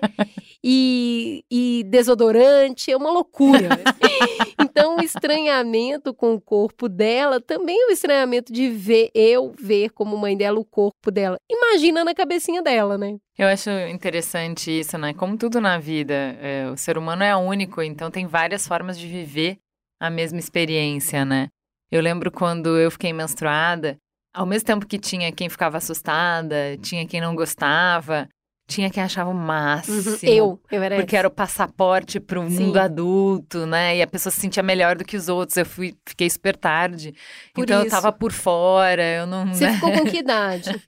e, 0.63 1.43
e 1.51 1.83
desodorante, 1.85 2.91
é 2.91 2.97
uma 2.97 3.11
loucura. 3.11 3.69
então, 4.59 4.97
o 4.97 5.01
estranhamento 5.01 6.13
com 6.13 6.33
o 6.33 6.41
corpo 6.41 6.89
dela 6.89 7.39
também 7.39 7.79
é 7.81 7.87
o 7.87 7.91
estranhamento 7.91 8.51
de 8.51 8.69
ver 8.69 9.09
eu 9.13 9.53
ver 9.57 9.91
como 9.91 10.17
mãe 10.17 10.35
dela 10.35 10.59
o 10.59 10.65
corpo 10.65 11.11
dela. 11.11 11.37
Imagina 11.49 12.03
na 12.03 12.13
cabecinha 12.13 12.61
dela, 12.61 12.97
né? 12.97 13.17
Eu 13.37 13.47
acho 13.47 13.69
interessante 13.89 14.71
isso, 14.71 14.97
né? 14.97 15.13
Como 15.13 15.37
tudo 15.37 15.61
na 15.61 15.77
vida, 15.77 16.13
é, 16.41 16.69
o 16.71 16.77
ser 16.77 16.97
humano 16.97 17.23
é 17.23 17.35
único, 17.35 17.81
então 17.81 18.09
tem 18.09 18.25
várias 18.25 18.67
formas 18.67 18.97
de 18.97 19.07
viver 19.07 19.57
a 19.99 20.09
mesma 20.09 20.39
experiência, 20.39 21.23
né? 21.23 21.49
Eu 21.91 22.01
lembro 22.01 22.31
quando 22.31 22.77
eu 22.77 22.91
fiquei 22.91 23.13
menstruada, 23.13 23.97
ao 24.33 24.45
mesmo 24.45 24.65
tempo 24.65 24.85
que 24.85 24.99
tinha 24.99 25.31
quem 25.31 25.49
ficava 25.49 25.77
assustada, 25.77 26.77
tinha 26.81 27.07
quem 27.07 27.21
não 27.21 27.35
gostava, 27.35 28.27
tinha 28.67 28.89
quem 28.89 29.01
achava 29.01 29.29
o 29.29 29.33
máximo. 29.33 29.97
Uhum. 29.97 30.17
Eu, 30.23 30.59
eu 30.69 30.83
era 30.83 30.97
Porque 30.97 31.15
era 31.15 31.27
o 31.27 31.31
passaporte 31.31 32.19
para 32.19 32.37
o 32.39 32.43
mundo 32.43 32.77
adulto, 32.77 33.65
né? 33.65 33.95
E 33.95 34.01
a 34.01 34.07
pessoa 34.07 34.31
se 34.31 34.41
sentia 34.41 34.61
melhor 34.61 34.97
do 34.97 35.05
que 35.05 35.15
os 35.15 35.29
outros. 35.29 35.55
Eu 35.57 35.65
fui, 35.65 35.95
fiquei 36.05 36.29
super 36.29 36.55
tarde. 36.55 37.15
Por 37.53 37.63
então 37.63 37.77
isso. 37.79 37.87
eu 37.87 37.91
tava 37.91 38.11
por 38.11 38.33
fora, 38.33 39.01
eu 39.01 39.25
não. 39.25 39.47
Você 39.47 39.65
né? 39.65 39.73
ficou 39.73 39.91
com 39.93 40.05
que 40.05 40.17
idade? 40.19 40.81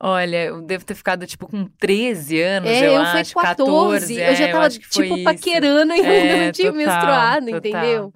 Olha, 0.00 0.44
eu 0.44 0.62
devo 0.62 0.84
ter 0.84 0.94
ficado, 0.94 1.26
tipo, 1.26 1.48
com 1.48 1.64
13 1.64 2.40
anos, 2.40 2.70
é, 2.70 2.86
eu, 2.86 2.92
eu 2.92 3.00
acho, 3.00 3.32
fui 3.32 3.42
14. 3.42 4.14
14 4.14 4.14
eu 4.14 4.36
já 4.36 4.44
é, 4.46 4.52
tava, 4.52 4.66
eu 4.66 4.70
tipo, 4.70 5.24
paquerando 5.24 5.92
e 5.92 6.00
ainda 6.00 6.06
é, 6.14 6.44
não 6.44 6.52
tinha 6.52 6.72
total, 6.72 6.86
menstruado, 6.86 7.46
total. 7.46 7.58
entendeu? 7.58 8.12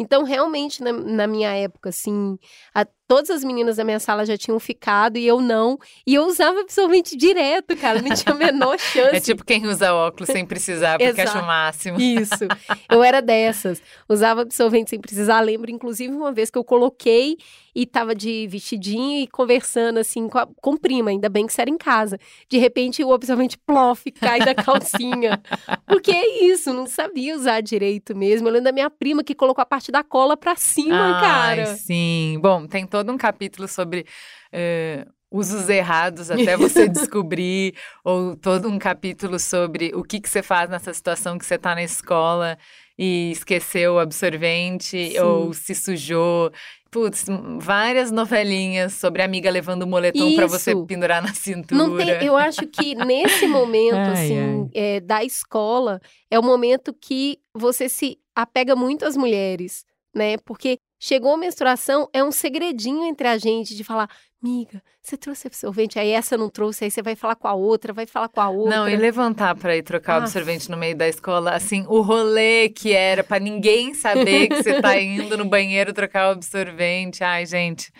Então, 0.00 0.22
realmente, 0.22 0.82
na, 0.82 0.92
na 0.92 1.26
minha 1.26 1.50
época, 1.50 1.90
assim, 1.90 2.38
a, 2.74 2.86
todas 3.08 3.30
as 3.30 3.42
meninas 3.42 3.76
da 3.76 3.84
minha 3.84 3.98
sala 3.98 4.26
já 4.26 4.36
tinham 4.36 4.60
ficado 4.60 5.16
e 5.16 5.26
eu 5.26 5.40
não. 5.40 5.78
E 6.06 6.14
eu 6.14 6.26
usava 6.26 6.60
absorvente 6.60 7.16
direto, 7.16 7.74
cara, 7.74 8.02
não 8.02 8.14
tinha 8.14 8.34
a 8.34 8.38
menor 8.38 8.74
é 8.76 8.78
chance. 8.78 9.16
É 9.16 9.20
tipo 9.20 9.44
quem 9.44 9.66
usa 9.66 9.94
óculos 9.94 10.28
sem 10.28 10.44
precisar, 10.44 10.98
porque 10.98 11.20
acha 11.22 11.40
o 11.40 11.46
máximo. 11.46 11.98
Isso. 11.98 12.46
Eu 12.88 13.02
era 13.02 13.22
dessas. 13.22 13.82
Usava 14.06 14.42
absorvente 14.42 14.90
sem 14.90 15.00
precisar. 15.00 15.40
Lembro, 15.40 15.70
inclusive, 15.70 16.12
uma 16.12 16.30
vez 16.30 16.50
que 16.50 16.58
eu 16.58 16.64
coloquei 16.64 17.38
e 17.78 17.86
tava 17.86 18.12
de 18.12 18.48
vestidinho 18.48 19.22
e 19.22 19.28
conversando 19.28 20.00
assim 20.00 20.28
com, 20.28 20.36
a, 20.36 20.48
com 20.60 20.76
prima, 20.76 21.10
ainda 21.10 21.28
bem 21.28 21.46
que 21.46 21.52
isso 21.52 21.60
era 21.60 21.70
em 21.70 21.78
casa. 21.78 22.18
De 22.48 22.58
repente 22.58 23.04
o 23.04 23.12
absorvente 23.12 23.56
plof 23.56 24.10
cai 24.10 24.40
da 24.40 24.52
calcinha. 24.52 25.40
Porque 25.86 26.10
é 26.10 26.44
isso, 26.46 26.72
não 26.72 26.88
sabia 26.88 27.36
usar 27.36 27.60
direito 27.60 28.16
mesmo. 28.16 28.48
Eu 28.48 28.52
lembro 28.52 28.64
da 28.64 28.72
minha 28.72 28.90
prima 28.90 29.22
que 29.22 29.32
colocou 29.32 29.62
a 29.62 29.66
parte 29.66 29.92
da 29.92 30.02
cola 30.02 30.36
pra 30.36 30.56
cima, 30.56 31.14
Ai, 31.14 31.20
cara. 31.20 31.66
Sim. 31.76 32.40
Bom, 32.42 32.66
tem 32.66 32.84
todo 32.84 33.12
um 33.12 33.16
capítulo 33.16 33.68
sobre. 33.68 34.04
Uh 34.52 35.08
usos 35.30 35.68
errados 35.68 36.30
até 36.30 36.56
você 36.56 36.88
descobrir, 36.88 37.74
ou 38.02 38.34
todo 38.34 38.66
um 38.66 38.78
capítulo 38.78 39.38
sobre 39.38 39.92
o 39.94 40.02
que, 40.02 40.20
que 40.20 40.28
você 40.28 40.42
faz 40.42 40.70
nessa 40.70 40.90
situação 40.94 41.36
que 41.36 41.44
você 41.44 41.56
está 41.56 41.74
na 41.74 41.82
escola 41.82 42.56
e 42.98 43.30
esqueceu 43.30 43.94
o 43.94 43.98
absorvente 43.98 45.12
Sim. 45.12 45.18
ou 45.20 45.54
se 45.54 45.74
sujou. 45.74 46.50
Putz, 46.90 47.26
várias 47.58 48.10
novelinhas 48.10 48.94
sobre 48.94 49.20
a 49.20 49.24
amiga 49.26 49.50
levando 49.50 49.82
o 49.82 49.86
moletom 49.86 50.34
para 50.34 50.46
você 50.46 50.74
pendurar 50.86 51.22
na 51.22 51.34
cintura. 51.34 52.18
Tem, 52.18 52.26
eu 52.26 52.34
acho 52.34 52.66
que 52.66 52.94
nesse 52.94 53.46
momento, 53.46 53.94
ai, 54.08 54.12
assim, 54.12 54.38
ai. 54.38 54.70
É, 54.74 55.00
da 55.00 55.22
escola, 55.22 56.00
é 56.30 56.38
o 56.38 56.42
momento 56.42 56.94
que 56.94 57.38
você 57.54 57.90
se 57.90 58.18
apega 58.34 58.74
muito 58.74 59.04
às 59.04 59.16
mulheres, 59.16 59.84
né? 60.14 60.38
Porque 60.38 60.78
chegou 60.98 61.34
a 61.34 61.36
menstruação, 61.36 62.08
é 62.12 62.22
um 62.22 62.32
segredinho 62.32 63.04
entre 63.04 63.28
a 63.28 63.38
gente 63.38 63.76
de 63.76 63.84
falar, 63.84 64.08
miga, 64.42 64.82
você 65.02 65.16
trouxe 65.16 65.46
absorvente, 65.46 65.98
aí 65.98 66.10
essa 66.10 66.36
não 66.36 66.48
trouxe, 66.48 66.84
aí 66.84 66.90
você 66.90 67.02
vai 67.02 67.14
falar 67.14 67.36
com 67.36 67.48
a 67.48 67.54
outra, 67.54 67.92
vai 67.92 68.06
falar 68.06 68.28
com 68.28 68.40
a 68.40 68.48
outra. 68.48 68.76
Não, 68.76 68.88
e 68.88 68.96
levantar 68.96 69.54
para 69.56 69.76
ir 69.76 69.82
trocar 69.82 70.20
o 70.20 70.22
absorvente 70.22 70.70
no 70.70 70.76
meio 70.76 70.96
da 70.96 71.08
escola, 71.08 71.52
assim, 71.52 71.84
o 71.88 72.00
rolê 72.00 72.68
que 72.68 72.92
era 72.92 73.24
para 73.24 73.38
ninguém 73.38 73.94
saber 73.94 74.48
que 74.48 74.62
você 74.62 74.80
tá 74.80 74.98
indo 75.00 75.36
no 75.36 75.44
banheiro 75.44 75.92
trocar 75.92 76.28
o 76.28 76.32
absorvente. 76.32 77.24
Ai, 77.24 77.46
gente. 77.46 77.92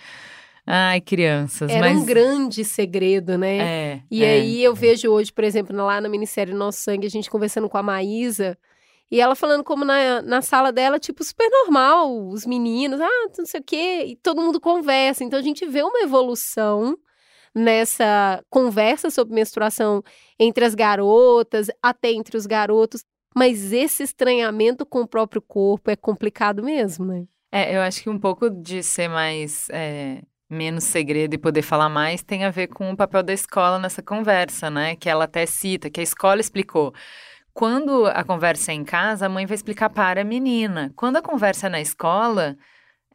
Ai, 0.70 1.00
crianças. 1.00 1.70
Era 1.70 1.88
mas... 1.88 1.98
um 1.98 2.04
grande 2.04 2.62
segredo, 2.62 3.38
né? 3.38 3.56
É. 3.56 4.00
E 4.10 4.22
é, 4.22 4.32
aí 4.32 4.62
eu 4.62 4.72
é. 4.72 4.76
vejo 4.76 5.10
hoje, 5.10 5.32
por 5.32 5.42
exemplo, 5.42 5.74
lá 5.74 5.98
no 5.98 6.10
Ministério 6.10 6.54
Nosso 6.54 6.82
Sangue, 6.82 7.06
a 7.06 7.10
gente 7.10 7.30
conversando 7.30 7.70
com 7.70 7.78
a 7.78 7.82
Maísa, 7.82 8.58
e 9.10 9.20
ela 9.20 9.34
falando 9.34 9.64
como 9.64 9.84
na, 9.84 10.20
na 10.22 10.42
sala 10.42 10.70
dela, 10.70 10.98
tipo, 10.98 11.24
super 11.24 11.48
normal, 11.50 12.28
os 12.28 12.44
meninos, 12.44 13.00
ah, 13.00 13.28
não 13.36 13.46
sei 13.46 13.60
o 13.60 13.64
quê, 13.64 14.04
e 14.06 14.16
todo 14.16 14.42
mundo 14.42 14.60
conversa. 14.60 15.24
Então 15.24 15.38
a 15.38 15.42
gente 15.42 15.66
vê 15.66 15.82
uma 15.82 16.00
evolução 16.00 16.96
nessa 17.54 18.42
conversa 18.50 19.10
sobre 19.10 19.34
menstruação 19.34 20.02
entre 20.38 20.64
as 20.64 20.74
garotas, 20.74 21.68
até 21.82 22.12
entre 22.12 22.36
os 22.36 22.46
garotos. 22.46 23.02
Mas 23.34 23.72
esse 23.72 24.02
estranhamento 24.02 24.84
com 24.84 25.00
o 25.00 25.08
próprio 25.08 25.40
corpo 25.40 25.90
é 25.90 25.96
complicado 25.96 26.62
mesmo, 26.62 27.06
né? 27.06 27.24
É, 27.50 27.74
eu 27.74 27.80
acho 27.80 28.02
que 28.02 28.10
um 28.10 28.18
pouco 28.18 28.50
de 28.50 28.82
ser 28.82 29.08
mais. 29.08 29.68
É, 29.70 30.22
menos 30.50 30.84
segredo 30.84 31.34
e 31.34 31.38
poder 31.38 31.62
falar 31.62 31.88
mais 31.88 32.22
tem 32.22 32.44
a 32.44 32.50
ver 32.50 32.68
com 32.68 32.90
o 32.90 32.96
papel 32.96 33.22
da 33.22 33.32
escola 33.32 33.78
nessa 33.78 34.02
conversa, 34.02 34.70
né? 34.70 34.96
Que 34.96 35.08
ela 35.08 35.24
até 35.24 35.44
cita, 35.44 35.90
que 35.90 36.00
a 36.00 36.02
escola 36.02 36.40
explicou. 36.40 36.94
Quando 37.58 38.06
a 38.06 38.22
conversa 38.22 38.70
é 38.70 38.74
em 38.76 38.84
casa, 38.84 39.26
a 39.26 39.28
mãe 39.28 39.44
vai 39.44 39.56
explicar 39.56 39.90
para 39.90 40.20
a 40.20 40.24
menina. 40.24 40.92
Quando 40.94 41.16
a 41.16 41.20
conversa 41.20 41.66
é 41.66 41.68
na 41.68 41.80
escola, 41.80 42.56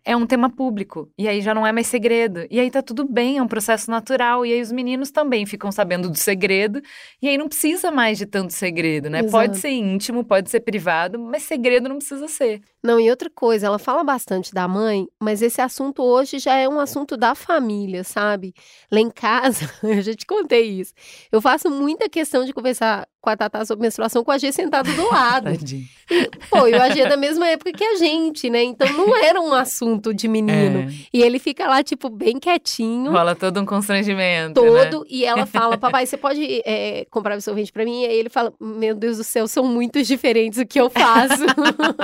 é 0.04 0.18
um 0.18 0.28
tema 0.28 0.50
público. 0.50 1.10
E 1.18 1.30
aí 1.30 1.40
já 1.40 1.54
não 1.54 1.66
é 1.66 1.72
mais 1.72 1.88
segredo. 1.88 2.46
E 2.52 2.60
aí 2.60 2.70
tá 2.70 2.82
tudo 2.82 3.08
bem, 3.10 3.38
é 3.38 3.42
um 3.42 3.48
processo 3.48 3.90
natural. 3.90 4.46
E 4.46 4.52
aí 4.52 4.62
os 4.62 4.70
meninos 4.70 5.12
também 5.12 5.46
ficam 5.46 5.72
sabendo 5.72 6.10
do 6.10 6.18
segredo. 6.18 6.82
E 7.22 7.30
aí 7.30 7.38
não 7.38 7.48
precisa 7.48 7.90
mais 7.90 8.18
de 8.18 8.26
tanto 8.26 8.52
segredo, 8.52 9.10
né? 9.10 9.20
Exato. 9.20 9.32
Pode 9.32 9.58
ser 9.60 9.70
íntimo, 9.70 10.26
pode 10.26 10.50
ser 10.50 10.60
privado, 10.60 11.18
mas 11.18 11.44
segredo 11.44 11.88
não 11.88 12.00
precisa 12.00 12.28
ser. 12.28 12.62
Não, 12.84 13.00
e 13.00 13.10
outra 13.10 13.30
coisa, 13.30 13.68
ela 13.68 13.80
fala 13.80 14.04
bastante 14.04 14.54
da 14.54 14.68
mãe, 14.68 15.08
mas 15.22 15.42
esse 15.42 15.62
assunto 15.62 16.04
hoje 16.04 16.38
já 16.38 16.58
é 16.58 16.68
um 16.68 16.82
assunto 16.82 17.16
da 17.16 17.34
família, 17.34 18.04
sabe? 18.04 18.54
Lá 18.92 19.00
em 19.00 19.10
casa, 19.10 19.72
eu 19.82 20.02
já 20.02 20.14
te 20.14 20.26
contei 20.26 20.82
isso. 20.82 20.94
Eu 21.32 21.40
faço 21.40 21.70
muita 21.70 22.10
questão 22.10 22.44
de 22.44 22.52
conversar 22.52 23.08
com 23.24 23.30
a 23.30 23.38
Tatá 23.38 23.66
sobre 23.66 23.84
menstruação 23.84 24.22
com 24.22 24.32
a 24.32 24.38
G 24.38 24.52
sentado 24.52 24.94
do 24.94 25.10
lado. 25.10 25.48
Pô, 26.52 26.68
e 26.68 26.74
o 26.74 26.82
AG 26.82 27.00
é 27.00 27.08
da 27.08 27.16
mesma 27.16 27.48
época 27.48 27.72
que 27.72 27.84
a 27.84 27.96
gente, 27.96 28.50
né? 28.50 28.62
Então 28.62 28.92
não 28.92 29.16
era 29.16 29.40
um 29.40 29.54
assunto 29.54 30.14
de 30.14 30.28
menino. 30.28 30.80
É, 30.80 30.94
E 31.14 31.24
ele 31.24 31.40
fica 31.40 31.66
lá, 31.66 31.82
tipo, 31.82 32.10
bem 32.10 32.38
quietinho. 32.38 33.12
rola 33.14 33.34
todo 33.34 33.62
um 33.62 33.66
constrangimento. 33.66 34.62
né? 34.62 34.86
Todo, 34.88 35.08
e 35.10 35.24
ela 35.24 35.46
fala, 35.46 35.78
papai, 35.78 36.06
você 36.06 36.18
pode 36.18 36.62
é, 36.66 37.06
comprar 37.10 37.36
absorvente 37.36 37.72
pra 37.72 37.86
mim? 37.86 38.02
E 38.02 38.08
aí 38.08 38.20
ele 38.20 38.30
fala, 38.30 38.54
meu 38.60 38.94
Deus 38.94 39.16
do 39.16 39.24
céu, 39.24 39.48
são 39.48 39.64
muito 39.64 40.04
diferentes 40.04 40.60
o 40.60 40.66
que 40.66 40.80
eu 40.80 40.90
faço. 40.90 41.46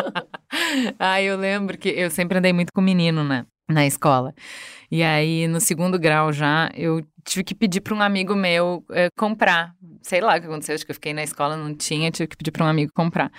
ah, 0.98 1.22
eu 1.22 1.38
lembro 1.38 1.78
que 1.78 1.90
eu 1.90 2.10
sempre 2.10 2.38
andei 2.38 2.54
muito 2.54 2.72
com 2.72 2.80
menino, 2.80 3.26
né? 3.26 3.46
Na 3.70 3.86
escola. 3.86 4.34
E 4.92 5.04
aí, 5.04 5.48
no 5.48 5.62
segundo 5.62 6.00
grau 6.00 6.34
já, 6.34 6.72
eu 6.76 7.06
tive 7.24 7.44
que 7.44 7.54
pedir 7.54 7.82
para 7.82 7.94
um 7.94 8.02
amigo 8.02 8.36
meu 8.36 8.84
eh, 8.92 9.10
comprar. 9.16 9.76
Sei 10.02 10.20
lá 10.20 10.36
o 10.36 10.42
que 10.42 10.48
aconteceu, 10.48 10.74
acho 10.74 10.84
que 10.84 10.92
eu 10.92 10.96
fiquei 10.96 11.14
na 11.14 11.24
escola, 11.24 11.56
não 11.56 11.76
tinha, 11.76 12.10
tive 12.10 12.28
que 12.28 12.36
pedir 12.36 12.52
para 12.52 12.66
um 12.66 12.68
amigo 12.68 12.92
comprar. 12.92 13.32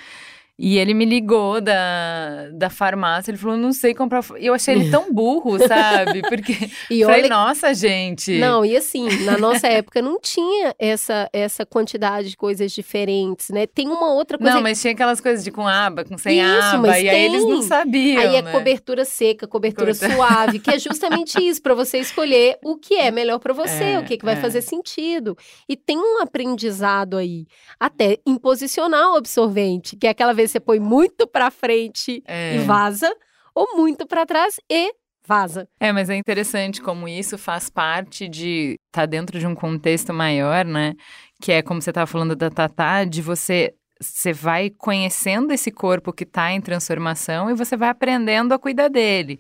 E 0.62 0.76
ele 0.76 0.93
me 0.93 1.07
ligou 1.07 1.59
da, 1.59 2.50
da 2.52 2.69
farmácia, 2.69 3.31
ele 3.31 3.38
falou, 3.38 3.57
não 3.57 3.73
sei 3.73 3.95
comprar. 3.95 4.23
E 4.38 4.45
eu 4.45 4.52
achei 4.52 4.75
ele 4.75 4.90
tão 4.90 5.11
burro, 5.11 5.57
sabe? 5.67 6.21
Porque 6.21 6.52
E 6.90 7.02
falei, 7.02 7.23
olha 7.23 7.29
nossa, 7.31 7.73
gente. 7.73 8.38
Não, 8.38 8.62
e 8.62 8.76
assim, 8.76 9.09
na 9.25 9.38
nossa 9.38 9.67
época 9.67 10.02
não 10.02 10.21
tinha 10.21 10.75
essa, 10.79 11.31
essa 11.33 11.64
quantidade 11.64 12.29
de 12.29 12.37
coisas 12.37 12.71
diferentes, 12.73 13.49
né? 13.49 13.67
Tem 13.67 13.88
uma 13.88 14.12
outra 14.12 14.37
coisa. 14.37 14.52
Não, 14.52 14.61
mas 14.61 14.79
tinha 14.83 14.93
aquelas 14.93 15.19
coisas 15.19 15.43
de 15.43 15.50
com 15.50 15.67
aba, 15.67 16.05
com 16.05 16.19
sem 16.19 16.38
Isso, 16.38 16.62
aba, 16.62 16.88
mas 16.88 17.02
e 17.02 17.09
aí 17.09 17.25
eles 17.25 17.43
não 17.43 17.61
tem. 17.61 17.62
sabiam. 17.62 18.21
Aí 18.21 18.37
é 18.37 18.43
né? 18.43 18.52
cobertura 18.52 19.07
seca, 19.07 19.47
cobertura 19.49 19.95
suave, 19.95 20.59
que 20.59 20.71
é 20.71 20.76
justamente 20.79 21.43
isso, 21.43 21.62
para 21.62 21.75
você 21.75 21.97
escolher 21.97 22.59
o 22.62 22.76
que 22.76 22.97
é 22.97 23.11
melhor 23.11 23.38
para 23.38 23.55
você, 23.55 23.85
É, 23.85 23.99
o 23.99 24.05
que, 24.05 24.19
que 24.19 24.25
vai 24.26 24.35
é. 24.35 24.40
fazer 24.40 24.61
sentido. 24.61 25.35
E 25.67 25.75
tem 25.75 25.97
um 25.97 26.21
aprendizado 26.21 27.17
aí, 27.17 27.47
até 27.79 28.19
em 28.26 28.37
posicionar 28.37 29.12
o 29.12 29.17
absorvente, 29.17 29.97
que 29.97 30.07
é 30.07 30.11
aquela 30.11 30.35
vez 30.35 30.50
você 30.50 30.61
põe 30.61 30.78
muito 30.78 31.26
para 31.26 31.50
frente 31.50 32.23
É. 32.26 32.57
e 32.57 32.59
vaza, 32.61 33.11
ou 33.54 33.76
muito 33.76 34.07
para 34.07 34.26
trás 34.26 34.61
e 34.71 34.92
vaza. 35.26 35.69
É, 35.78 35.92
mas 35.92 36.11
é 36.11 36.16
interessante 36.16 36.80
como 36.83 37.07
isso 37.09 37.38
faz 37.38 37.69
parte 37.71 38.28
de 38.28 38.76
estar 38.88 39.02
tá 39.02 39.07
dentro 39.07 39.38
de 39.38 39.47
um 39.47 39.54
contexto 39.54 40.12
maior, 40.12 40.64
né? 40.64 40.95
Que 41.40 41.52
é 41.52 41.62
como 41.62 41.80
você 41.80 41.90
estava 41.90 42.07
falando 42.07 42.35
da 42.35 42.50
Tatá, 42.50 43.04
de 43.04 43.23
você 43.23 43.75
você 44.02 44.33
vai 44.33 44.71
conhecendo 44.71 45.52
esse 45.52 45.71
corpo 45.71 46.11
que 46.11 46.25
está 46.25 46.50
em 46.52 46.61
transformação 46.61 47.50
e 47.50 47.54
você 47.54 47.76
vai 47.76 47.90
aprendendo 47.90 48.54
a 48.54 48.59
cuidar 48.59 48.88
dele. 48.88 49.38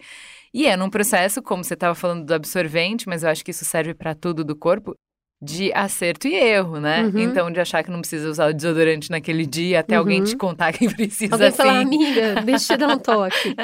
E 0.52 0.66
é 0.66 0.76
num 0.76 0.90
processo, 0.90 1.40
como 1.40 1.64
você 1.64 1.74
estava 1.74 1.94
falando 1.94 2.26
do 2.26 2.34
absorvente, 2.34 3.08
mas 3.08 3.22
eu 3.22 3.30
acho 3.30 3.42
que 3.42 3.52
isso 3.52 3.64
serve 3.64 3.94
para 3.94 4.14
tudo 4.14 4.44
do 4.44 4.54
corpo, 4.54 4.94
de 5.42 5.72
acerto 5.72 6.28
e 6.28 6.34
erro, 6.34 6.78
né? 6.78 7.04
Uhum. 7.04 7.18
Então, 7.18 7.50
de 7.50 7.58
achar 7.60 7.82
que 7.82 7.90
não 7.90 8.00
precisa 8.00 8.28
usar 8.28 8.50
o 8.50 8.54
desodorante 8.54 9.10
naquele 9.10 9.46
dia, 9.46 9.80
até 9.80 9.96
alguém 9.96 10.18
Uhum. 10.18 10.24
te 10.26 10.36
contar 10.36 10.72
que 10.72 10.86
precisa 10.94 11.34
Alguém 11.34 11.48
assim. 11.48 11.56
falar, 11.56 11.80
amiga, 11.80 12.42
deixa 12.44 12.74
eu 12.74 12.78
dar 12.78 12.88
um 12.88 12.98
toque. 12.98 13.54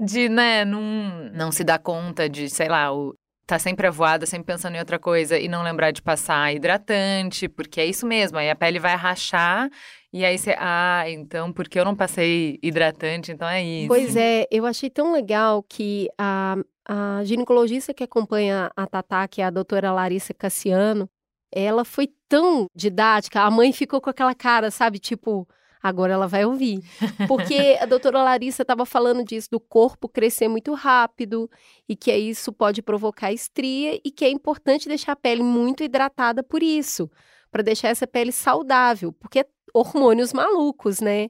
de, 0.00 0.28
né, 0.28 0.64
não, 0.64 0.80
não 1.34 1.52
se 1.52 1.62
dar 1.64 1.78
conta 1.78 2.28
de, 2.28 2.48
sei 2.48 2.68
lá, 2.68 2.92
o, 2.92 3.14
tá 3.46 3.58
sempre 3.58 3.86
avoada, 3.86 4.24
sempre 4.24 4.46
pensando 4.46 4.74
em 4.74 4.78
outra 4.78 4.98
coisa 4.98 5.38
e 5.38 5.46
não 5.48 5.62
lembrar 5.62 5.90
de 5.90 6.00
passar 6.00 6.54
hidratante, 6.54 7.48
porque 7.48 7.80
é 7.80 7.86
isso 7.86 8.06
mesmo, 8.06 8.38
aí 8.38 8.48
a 8.50 8.56
pele 8.56 8.78
vai 8.78 8.96
rachar 8.96 9.68
e 10.12 10.24
aí 10.24 10.38
você, 10.38 10.54
ah, 10.58 11.04
então 11.08 11.52
porque 11.52 11.78
eu 11.78 11.84
não 11.84 11.94
passei 11.94 12.58
hidratante, 12.62 13.30
então 13.32 13.48
é 13.48 13.62
isso. 13.62 13.88
Pois 13.88 14.16
é, 14.16 14.46
eu 14.50 14.64
achei 14.66 14.88
tão 14.90 15.12
legal 15.12 15.62
que 15.62 16.08
a, 16.18 16.56
a 16.88 17.22
ginecologista 17.24 17.94
que 17.94 18.04
acompanha 18.04 18.70
a 18.76 18.86
Tatá, 18.86 19.26
que 19.28 19.40
é 19.40 19.44
a 19.44 19.50
doutora 19.50 19.92
Larissa 19.92 20.34
Cassiano, 20.34 21.08
ela 21.50 21.84
foi 21.84 22.08
tão 22.28 22.66
didática, 22.74 23.42
a 23.42 23.50
mãe 23.50 23.72
ficou 23.72 24.00
com 24.00 24.10
aquela 24.10 24.34
cara, 24.34 24.70
sabe, 24.70 24.98
tipo, 24.98 25.46
agora 25.82 26.12
ela 26.12 26.26
vai 26.26 26.44
ouvir. 26.44 26.80
Porque 27.28 27.76
a 27.80 27.84
doutora 27.84 28.22
Larissa 28.22 28.62
estava 28.62 28.86
falando 28.86 29.24
disso, 29.24 29.48
do 29.50 29.60
corpo 29.60 30.08
crescer 30.08 30.48
muito 30.48 30.72
rápido 30.72 31.50
e 31.88 31.94
que 31.94 32.14
isso 32.16 32.52
pode 32.52 32.80
provocar 32.80 33.32
estria 33.32 34.00
e 34.04 34.10
que 34.10 34.24
é 34.24 34.30
importante 34.30 34.88
deixar 34.88 35.12
a 35.12 35.16
pele 35.16 35.42
muito 35.42 35.82
hidratada 35.82 36.42
por 36.42 36.62
isso, 36.62 37.10
para 37.50 37.62
deixar 37.62 37.88
essa 37.88 38.06
pele 38.06 38.32
saudável, 38.32 39.12
porque 39.12 39.40
é 39.40 39.46
hormônios 39.74 40.32
malucos, 40.32 41.00
né? 41.00 41.28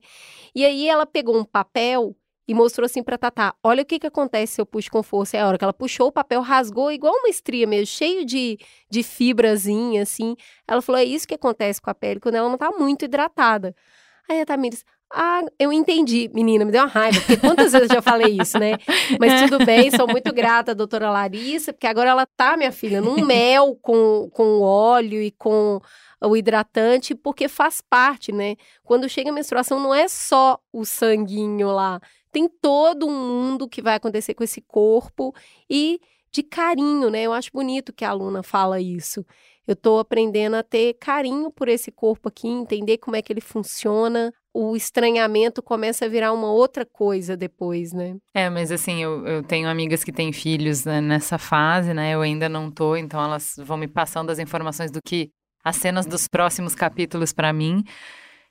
E 0.55 0.65
aí 0.65 0.89
ela 0.89 1.07
pegou 1.07 1.37
um 1.37 1.45
papel 1.45 2.17
e 2.47 2.55
mostrou 2.55 2.85
assim 2.85 3.03
pra 3.03 3.19
Tatá: 3.19 3.55
olha 3.63 3.83
o 3.83 3.87
que, 3.87 3.99
que 3.99 4.07
acontece 4.07 4.55
se 4.55 4.61
eu 4.61 4.67
puxo 4.67 4.91
com 4.91 5.03
força. 5.03 5.37
É 5.37 5.41
a 5.41 5.49
hora 5.49 5.59
que 5.59 5.65
ela 5.65 5.73
puxou 5.73 6.09
o 6.09 6.13
papel, 6.13 6.41
rasgou 6.41 6.91
igual 6.91 7.15
uma 7.15 7.29
estria 7.29 7.67
mesmo, 7.67 7.87
cheio 7.87 8.25
de, 8.25 8.59
de 8.91 9.03
fibrazinha, 9.03 10.03
assim. 10.03 10.37
Ela 10.67 10.83
falou: 10.83 11.01
é 11.01 11.05
isso 11.05 11.27
que 11.27 11.35
acontece 11.35 11.81
com 11.81 11.91
a 11.91 11.95
pele 11.95 12.21
quando 12.21 12.37
ela 12.37 12.49
não 12.49 12.59
tá 12.59 12.71
muito 12.71 13.05
hidratada. 13.05 13.75
Aí 14.29 14.41
a 14.41 14.47
Tamires, 14.47 14.85
ah, 15.15 15.43
eu 15.59 15.71
entendi, 15.73 16.31
menina, 16.33 16.65
me 16.65 16.73
deu 16.73 16.81
uma 16.83 16.89
raiva, 16.89 17.21
porque 17.21 17.37
quantas 17.37 17.73
vezes 17.73 17.91
eu 17.91 17.97
já 17.97 18.03
falei 18.03 18.39
isso, 18.41 18.59
né? 18.59 18.79
Mas 19.21 19.43
tudo 19.43 19.63
bem, 19.65 19.91
sou 19.91 20.07
muito 20.09 20.33
grata 20.33 20.71
à 20.71 20.75
doutora 20.75 21.11
Larissa, 21.11 21.73
porque 21.73 21.87
agora 21.87 22.11
ela 22.11 22.25
tá, 22.25 22.57
minha 22.57 22.73
filha, 22.73 23.01
num 23.01 23.23
mel 23.23 23.77
com, 23.83 24.31
com 24.33 24.63
óleo 24.63 25.21
e 25.21 25.31
com 25.33 25.81
o 26.23 26.37
hidratante, 26.37 27.15
porque 27.15 27.47
faz 27.47 27.83
parte, 27.83 28.33
né? 28.33 28.57
Quando 28.83 29.09
chega 29.09 29.29
a 29.29 29.35
menstruação, 29.35 29.79
não 29.79 29.95
é 29.95 30.09
só 30.09 30.59
o 30.73 30.85
sanguinho 30.85 31.71
lá, 31.71 32.01
tem 32.33 32.49
todo 32.49 33.07
um 33.07 33.13
mundo 33.13 33.69
que 33.69 33.83
vai 33.83 33.95
acontecer 33.95 34.35
com 34.35 34.43
esse 34.43 34.61
corpo 34.63 35.35
e 35.69 36.01
de 36.33 36.43
carinho, 36.43 37.11
né? 37.11 37.23
Eu 37.23 37.33
acho 37.33 37.51
bonito 37.53 37.93
que 37.93 38.05
a 38.05 38.11
aluna 38.11 38.43
fala 38.43 38.81
isso. 38.81 39.25
Eu 39.67 39.77
tô 39.77 39.99
aprendendo 39.99 40.57
a 40.57 40.63
ter 40.63 40.95
carinho 40.95 41.51
por 41.53 41.69
esse 41.69 41.93
corpo 41.93 42.29
aqui, 42.29 42.49
entender 42.49 42.99
como 42.99 43.15
é 43.15 43.23
que 43.23 43.33
ele 43.33 43.41
funciona. 43.41 44.33
O 44.53 44.75
estranhamento 44.75 45.63
começa 45.63 46.07
a 46.07 46.09
virar 46.09 46.33
uma 46.33 46.51
outra 46.51 46.85
coisa 46.85 47.37
depois, 47.37 47.93
né? 47.93 48.17
É, 48.35 48.51
mas 48.51 48.73
assim, 48.73 49.03
eu, 49.03 49.25
eu 49.27 49.43
tenho 49.43 49.69
amigas 49.69 50.03
que 50.03 50.11
têm 50.11 50.33
filhos 50.33 50.85
né, 50.85 51.01
nessa 51.01 51.39
fase, 51.39 51.95
né? 51.95 52.15
Eu 52.15 52.23
ainda 52.23 52.49
não 52.49 52.71
tô, 52.71 52.97
então 52.97 53.23
elas 53.23 53.55
vão 53.59 53.77
me 53.77 53.87
passando 53.87 54.31
as 54.31 54.39
informações 54.39 54.91
do 54.91 55.01
que 55.05 55.31
as 55.63 55.77
cenas 55.77 56.07
dos 56.07 56.27
próximos 56.27 56.75
capítulos 56.75 57.33
para 57.33 57.53
mim. 57.53 57.85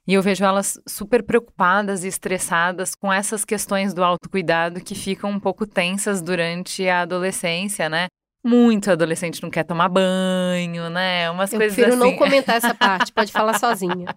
E 0.08 0.14
eu 0.14 0.22
vejo 0.22 0.44
elas 0.44 0.80
super 0.88 1.24
preocupadas 1.24 2.04
e 2.04 2.08
estressadas 2.08 2.96
com 2.96 3.12
essas 3.14 3.46
questões 3.46 3.94
do 3.94 4.04
autocuidado 4.04 4.82
que 4.82 4.96
ficam 4.96 5.30
um 5.30 5.40
pouco 5.40 5.66
tensas 5.68 6.22
durante 6.22 6.88
a 6.88 7.02
adolescência, 7.02 7.88
né? 7.88 8.08
muito 8.44 8.90
adolescente 8.90 9.42
não 9.42 9.50
quer 9.50 9.64
tomar 9.64 9.88
banho, 9.88 10.90
né? 10.90 11.30
Umas 11.30 11.54
Eu 11.54 11.60
coisas 11.60 11.76
prefiro 11.76 11.96
assim. 11.96 12.12
não 12.12 12.18
comentar 12.18 12.56
essa 12.56 12.74
parte, 12.74 13.14
pode 13.14 13.32
falar 13.32 13.60
sozinha. 13.60 14.16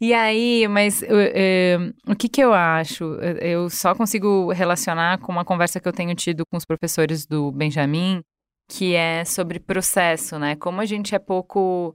E 0.00 0.12
aí, 0.12 0.66
mas 0.68 1.02
eh, 1.04 1.78
o 2.06 2.16
que 2.16 2.28
que 2.28 2.40
eu 2.40 2.52
acho? 2.52 3.04
Eu 3.40 3.70
só 3.70 3.94
consigo 3.94 4.50
relacionar 4.50 5.18
com 5.18 5.30
uma 5.30 5.44
conversa 5.44 5.78
que 5.78 5.86
eu 5.86 5.92
tenho 5.92 6.14
tido 6.14 6.44
com 6.44 6.56
os 6.56 6.64
professores 6.64 7.24
do 7.24 7.52
Benjamin, 7.52 8.20
que 8.68 8.94
é 8.94 9.24
sobre 9.24 9.60
processo, 9.60 10.38
né? 10.38 10.56
Como 10.56 10.80
a 10.80 10.84
gente 10.84 11.14
é 11.14 11.18
pouco 11.18 11.94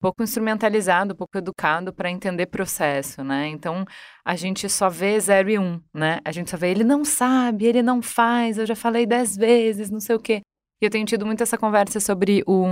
pouco 0.00 0.22
instrumentalizado, 0.22 1.14
pouco 1.14 1.38
educado 1.38 1.92
para 1.92 2.10
entender 2.10 2.46
processo, 2.46 3.22
né? 3.22 3.48
Então, 3.48 3.84
a 4.24 4.34
gente 4.34 4.68
só 4.68 4.88
vê 4.88 5.18
0 5.18 5.50
e 5.50 5.58
1, 5.58 5.62
um, 5.62 5.80
né? 5.94 6.20
A 6.24 6.32
gente 6.32 6.50
só 6.50 6.56
vê 6.56 6.70
ele 6.70 6.84
não 6.84 7.04
sabe, 7.04 7.66
ele 7.66 7.82
não 7.82 8.02
faz, 8.02 8.58
eu 8.58 8.66
já 8.66 8.74
falei 8.74 9.06
dez 9.06 9.36
vezes, 9.36 9.90
não 9.90 10.00
sei 10.00 10.16
o 10.16 10.20
quê. 10.20 10.40
Eu 10.80 10.90
tenho 10.90 11.06
tido 11.06 11.24
muito 11.24 11.42
essa 11.42 11.56
conversa 11.56 12.00
sobre 12.00 12.42
o 12.46 12.66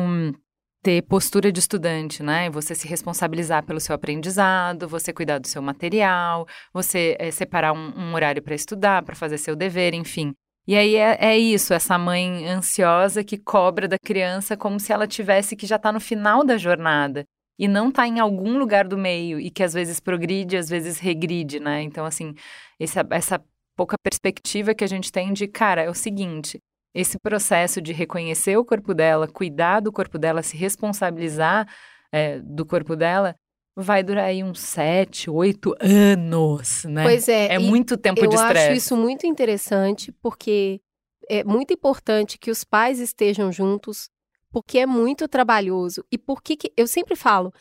ter 0.85 1.00
postura 1.02 1.50
de 1.50 1.59
estudante, 1.59 2.23
né? 2.23 2.50
Você 2.50 2.75
se 2.75 2.87
responsabilizar 2.87 3.64
pelo 3.64 3.80
seu 3.80 3.94
aprendizado, 3.94 4.87
você 4.87 5.14
cuidar 5.14 5.38
do 5.38 5.49
seu 5.49 5.62
material, 5.62 6.47
você 6.75 7.16
é, 7.18 7.30
separar 7.30 7.73
um, 7.73 7.92
um 7.97 8.14
horário 8.14 8.42
para 8.42 8.54
estudar, 8.54 9.02
para 9.02 9.14
fazer 9.14 9.38
seu 9.38 9.56
dever, 9.56 9.94
enfim. 9.94 10.35
E 10.66 10.76
aí 10.76 10.97
é, 10.97 11.18
é, 11.21 11.38
isso, 11.38 11.75
essa 11.75 11.99
mãe 11.99 12.49
ansiosa 12.49 13.23
que 13.23 13.37
cobra 13.37 13.87
da 13.87 13.99
criança 13.99 14.56
como 14.56 14.80
se 14.80 14.92
ela 14.92 15.06
tivesse 15.06 15.54
que 15.56 15.66
já 15.66 15.76
está 15.76 15.92
no 15.92 16.00
final 16.00 16.42
da 16.42 16.56
jornada 16.56 17.25
e 17.59 17.68
não 17.68 17.90
está 17.90 18.06
em 18.09 18.18
algum 18.18 18.56
lugar 18.59 18.88
do 18.88 18.97
meio 18.97 19.38
e 19.38 19.50
que 19.50 19.62
às 19.62 19.75
vezes 19.75 20.00
progride, 20.00 20.56
às 20.56 20.68
vezes 20.68 20.99
regride, 20.99 21.61
né? 21.61 21.83
Então, 21.83 22.04
assim, 22.06 22.35
essa, 22.80 23.06
essa 23.11 23.44
pouca 23.76 23.97
perspectiva 24.02 24.75
que 24.75 24.85
a 24.85 24.87
gente 24.87 25.12
tem 25.12 25.33
de, 25.33 25.47
cara, 25.47 25.83
é 25.83 25.90
o 25.90 25.94
seguinte, 25.94 26.59
esse 26.94 27.18
processo 27.18 27.80
de 27.83 27.92
reconhecer 27.92 28.56
o 28.56 28.64
corpo 28.64 28.94
dela, 28.94 29.28
cuidar 29.28 29.80
do 29.80 29.92
corpo 29.92 30.18
dela, 30.18 30.42
se 30.42 30.56
responsabilizar 30.56 31.68
é, 32.12 32.40
do 32.40 32.64
corpo 32.64 32.97
dela, 32.97 33.37
vai 33.76 34.02
durar 34.02 34.26
aí 34.26 34.43
uns 34.43 34.61
sete, 34.61 35.28
oito 35.28 35.75
anos, 35.81 36.85
né? 36.85 37.02
Pois 37.02 37.28
é. 37.28 37.54
É 37.54 37.59
muito 37.59 37.97
tempo 37.97 38.26
de 38.26 38.35
estresse. 38.35 38.66
Eu 38.66 38.71
acho 38.71 38.78
isso 38.78 38.97
muito 38.97 39.26
interessante, 39.26 40.12
porque 40.12 40.81
é 41.28 41.43
muito 41.43 41.73
importante 41.73 42.38
que 42.38 42.50
os 42.50 42.62
pais 42.62 43.00
estejam 43.00 43.50
juntos, 43.50 44.09
porque 44.50 44.78
é 44.78 44.87
muito 44.87 45.26
trabalhoso. 45.26 46.04
E 46.11 46.16
porque 46.16 46.57
que, 46.57 46.73
eu 46.76 46.87
sempre 46.87 47.16
falo, 47.16 47.52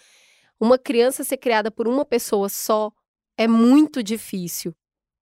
uma 0.59 0.77
criança 0.77 1.23
ser 1.23 1.37
criada 1.37 1.71
por 1.71 1.87
uma 1.87 2.05
pessoa 2.05 2.47
só 2.49 2.91
é 3.37 3.47
muito 3.47 4.03
difícil. 4.03 4.75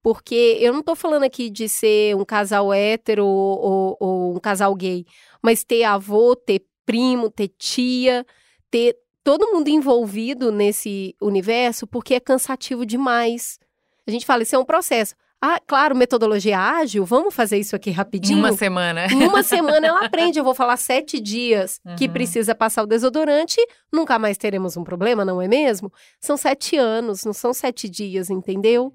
Porque 0.03 0.57
eu 0.59 0.73
não 0.73 0.79
estou 0.79 0.95
falando 0.95 1.23
aqui 1.23 1.49
de 1.49 1.69
ser 1.69 2.15
um 2.15 2.25
casal 2.25 2.73
hétero 2.73 3.25
ou, 3.25 3.59
ou, 3.59 3.97
ou 3.99 4.35
um 4.35 4.39
casal 4.39 4.73
gay, 4.75 5.05
mas 5.43 5.63
ter 5.63 5.83
avô, 5.83 6.35
ter 6.35 6.65
primo, 6.85 7.29
ter 7.29 7.49
tia, 7.49 8.25
ter 8.71 8.97
todo 9.23 9.51
mundo 9.51 9.67
envolvido 9.69 10.51
nesse 10.51 11.15
universo 11.21 11.85
porque 11.87 12.15
é 12.15 12.19
cansativo 12.19 12.85
demais. 12.85 13.59
A 14.07 14.11
gente 14.11 14.25
fala, 14.25 14.43
isso 14.43 14.55
é 14.55 14.59
um 14.59 14.65
processo. 14.65 15.15
Ah, 15.43 15.59
claro, 15.65 15.95
metodologia 15.95 16.59
ágil, 16.59 17.03
vamos 17.03 17.33
fazer 17.33 17.57
isso 17.57 17.75
aqui 17.75 17.89
rapidinho. 17.89 18.37
Em 18.37 18.41
uma 18.41 18.53
semana. 18.53 19.07
Em 19.07 19.27
uma 19.27 19.41
semana 19.41 19.87
ela 19.87 19.99
aprende. 20.05 20.37
Eu 20.37 20.43
vou 20.43 20.53
falar 20.53 20.77
sete 20.77 21.19
dias 21.19 21.79
uhum. 21.83 21.95
que 21.95 22.07
precisa 22.07 22.53
passar 22.53 22.83
o 22.83 22.87
desodorante, 22.87 23.59
nunca 23.91 24.19
mais 24.19 24.37
teremos 24.37 24.77
um 24.77 24.83
problema, 24.83 25.25
não 25.25 25.41
é 25.41 25.47
mesmo? 25.47 25.91
São 26.19 26.37
sete 26.37 26.77
anos, 26.77 27.25
não 27.25 27.33
são 27.33 27.55
sete 27.55 27.89
dias, 27.89 28.29
entendeu? 28.29 28.93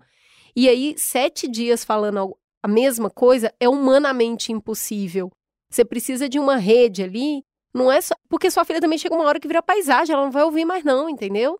E 0.54 0.68
aí, 0.68 0.94
sete 0.96 1.48
dias 1.48 1.84
falando 1.84 2.36
a 2.62 2.68
mesma 2.68 3.10
coisa 3.10 3.52
é 3.58 3.68
humanamente 3.68 4.52
impossível. 4.52 5.32
Você 5.68 5.84
precisa 5.84 6.28
de 6.28 6.38
uma 6.38 6.56
rede 6.56 7.02
ali 7.02 7.42
não 7.76 7.92
é 7.92 8.00
só. 8.00 8.14
Porque 8.28 8.50
sua 8.50 8.64
filha 8.64 8.80
também 8.80 8.98
chega 8.98 9.14
uma 9.14 9.24
hora 9.24 9.38
que 9.38 9.46
vira 9.46 9.62
paisagem, 9.62 10.12
ela 10.12 10.24
não 10.24 10.30
vai 10.30 10.42
ouvir 10.42 10.64
mais, 10.64 10.82
não, 10.82 11.08
entendeu? 11.08 11.58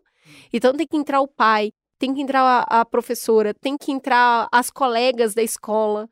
Então 0.51 0.73
tem 0.73 0.87
que 0.87 0.97
entrar 0.97 1.21
o 1.21 1.27
pai, 1.27 1.71
tem 1.97 2.13
que 2.13 2.21
entrar 2.21 2.41
a, 2.41 2.81
a 2.81 2.85
professora, 2.85 3.53
tem 3.53 3.77
que 3.77 3.91
entrar 3.91 4.47
as 4.51 4.69
colegas 4.69 5.33
da 5.33 5.43
escola. 5.43 6.09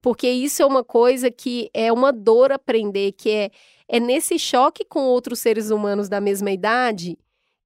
Porque 0.00 0.28
isso 0.28 0.62
é 0.62 0.66
uma 0.66 0.84
coisa 0.84 1.30
que 1.30 1.70
é 1.72 1.92
uma 1.92 2.12
dor 2.12 2.52
aprender, 2.52 3.12
que 3.12 3.30
é, 3.30 3.50
é 3.88 3.98
nesse 3.98 4.38
choque 4.38 4.84
com 4.84 5.00
outros 5.00 5.40
seres 5.40 5.70
humanos 5.70 6.08
da 6.08 6.20
mesma 6.20 6.50
idade 6.50 7.18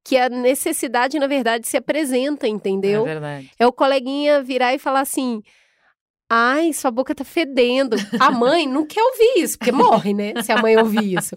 que 0.04 0.16
a 0.16 0.28
necessidade, 0.30 1.18
na 1.18 1.26
verdade, 1.26 1.66
se 1.66 1.76
apresenta, 1.76 2.48
entendeu? 2.48 3.02
É 3.02 3.04
verdade. 3.04 3.50
É 3.58 3.66
o 3.66 3.72
coleguinha 3.72 4.42
virar 4.42 4.72
e 4.74 4.78
falar 4.78 5.00
assim: 5.00 5.42
Ai, 6.30 6.74
sua 6.74 6.90
boca 6.90 7.14
tá 7.14 7.24
fedendo. 7.24 7.96
A 8.20 8.30
mãe 8.30 8.66
não 8.66 8.86
quer 8.86 9.02
ouvir 9.02 9.42
isso, 9.42 9.58
porque 9.58 9.72
morre, 9.72 10.12
né? 10.12 10.34
Se 10.42 10.52
a 10.52 10.60
mãe 10.60 10.76
ouvir 10.76 11.16
isso. 11.16 11.34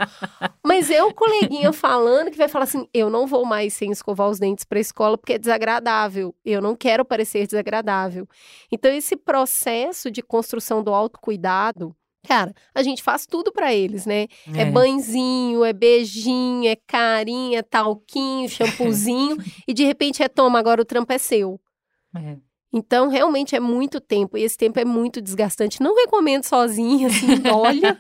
Mas 0.66 0.92
é 0.92 1.02
o 1.02 1.14
coleguinha 1.14 1.72
falando 1.72 2.30
que 2.30 2.38
vai 2.38 2.50
falar 2.50 2.66
assim: 2.66 2.86
eu 2.94 3.10
não 3.10 3.26
vou 3.26 3.46
mais 3.46 3.74
sem 3.74 3.90
escovar 3.92 4.30
os 4.30 4.38
dentes 4.38 4.66
pra 4.66 4.80
escola 4.80 5.18
porque 5.18 5.34
é 5.34 5.40
desagradável. 5.40 6.36
Eu 6.44 6.62
não 6.62 6.76
quero 6.76 7.06
parecer 7.06 7.48
desagradável. 7.48 8.28
Então, 8.70 8.92
esse 8.92 9.16
processo 9.16 10.12
de 10.12 10.22
construção 10.22 10.84
do 10.84 10.94
autocuidado. 10.94 11.96
Cara, 12.28 12.54
a 12.76 12.84
gente 12.84 13.02
faz 13.02 13.26
tudo 13.26 13.52
para 13.52 13.74
eles, 13.74 14.06
né? 14.06 14.28
É. 14.54 14.62
é 14.62 14.66
banzinho, 14.66 15.66
é 15.66 15.74
beijinho, 15.74 16.68
é 16.70 16.76
carinho, 16.76 17.58
é 17.58 17.64
talquinho, 17.64 18.48
shampoozinho. 18.48 19.38
e 19.68 19.74
de 19.74 19.84
repente 19.86 20.22
é 20.22 20.28
toma, 20.28 20.60
agora 20.60 20.82
o 20.82 20.86
trampo 20.86 21.12
é 21.12 21.18
seu. 21.18 21.60
É. 22.16 22.51
Então, 22.74 23.10
realmente 23.10 23.56
é 23.56 23.60
muito 23.60 24.00
tempo 24.00 24.38
e 24.38 24.44
esse 24.44 24.58
tempo 24.58 24.80
é 24.80 24.86
muito 24.86 25.22
desgastante. 25.22 25.82
Não 25.82 25.96
recomendo 25.96 26.46
sozinha, 26.46 27.08
assim, 27.08 27.28
olha. 27.52 27.98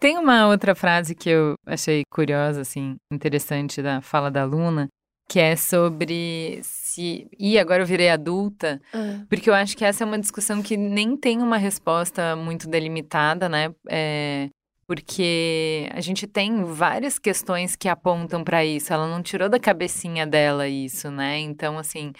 Tem 0.00 0.18
uma 0.18 0.48
outra 0.48 0.74
frase 0.74 1.14
que 1.14 1.30
eu 1.30 1.54
achei 1.64 2.02
curiosa, 2.10 2.62
assim, 2.62 2.96
interessante 3.12 3.80
da 3.80 4.00
fala 4.00 4.30
da 4.30 4.44
Luna, 4.44 4.88
que 5.28 5.38
é 5.38 5.54
sobre 5.54 6.58
se. 6.62 7.28
E 7.38 7.58
agora 7.58 7.82
eu 7.82 7.86
virei 7.86 8.08
adulta, 8.08 8.80
ah. 8.92 9.24
porque 9.28 9.48
eu 9.48 9.54
acho 9.54 9.76
que 9.76 9.84
essa 9.84 10.02
é 10.02 10.06
uma 10.06 10.18
discussão 10.18 10.62
que 10.62 10.76
nem 10.76 11.16
tem 11.16 11.38
uma 11.38 11.56
resposta 11.56 12.34
muito 12.34 12.68
delimitada, 12.68 13.48
né? 13.48 13.72
É, 13.88 14.48
porque 14.88 15.86
a 15.92 16.00
gente 16.00 16.26
tem 16.26 16.64
várias 16.64 17.18
questões 17.18 17.76
que 17.76 17.90
apontam 17.90 18.42
para 18.42 18.64
isso. 18.64 18.90
Ela 18.90 19.06
não 19.06 19.22
tirou 19.22 19.48
da 19.48 19.60
cabecinha 19.60 20.26
dela 20.26 20.66
isso, 20.66 21.10
né? 21.10 21.38
Então, 21.40 21.78
assim, 21.78 22.10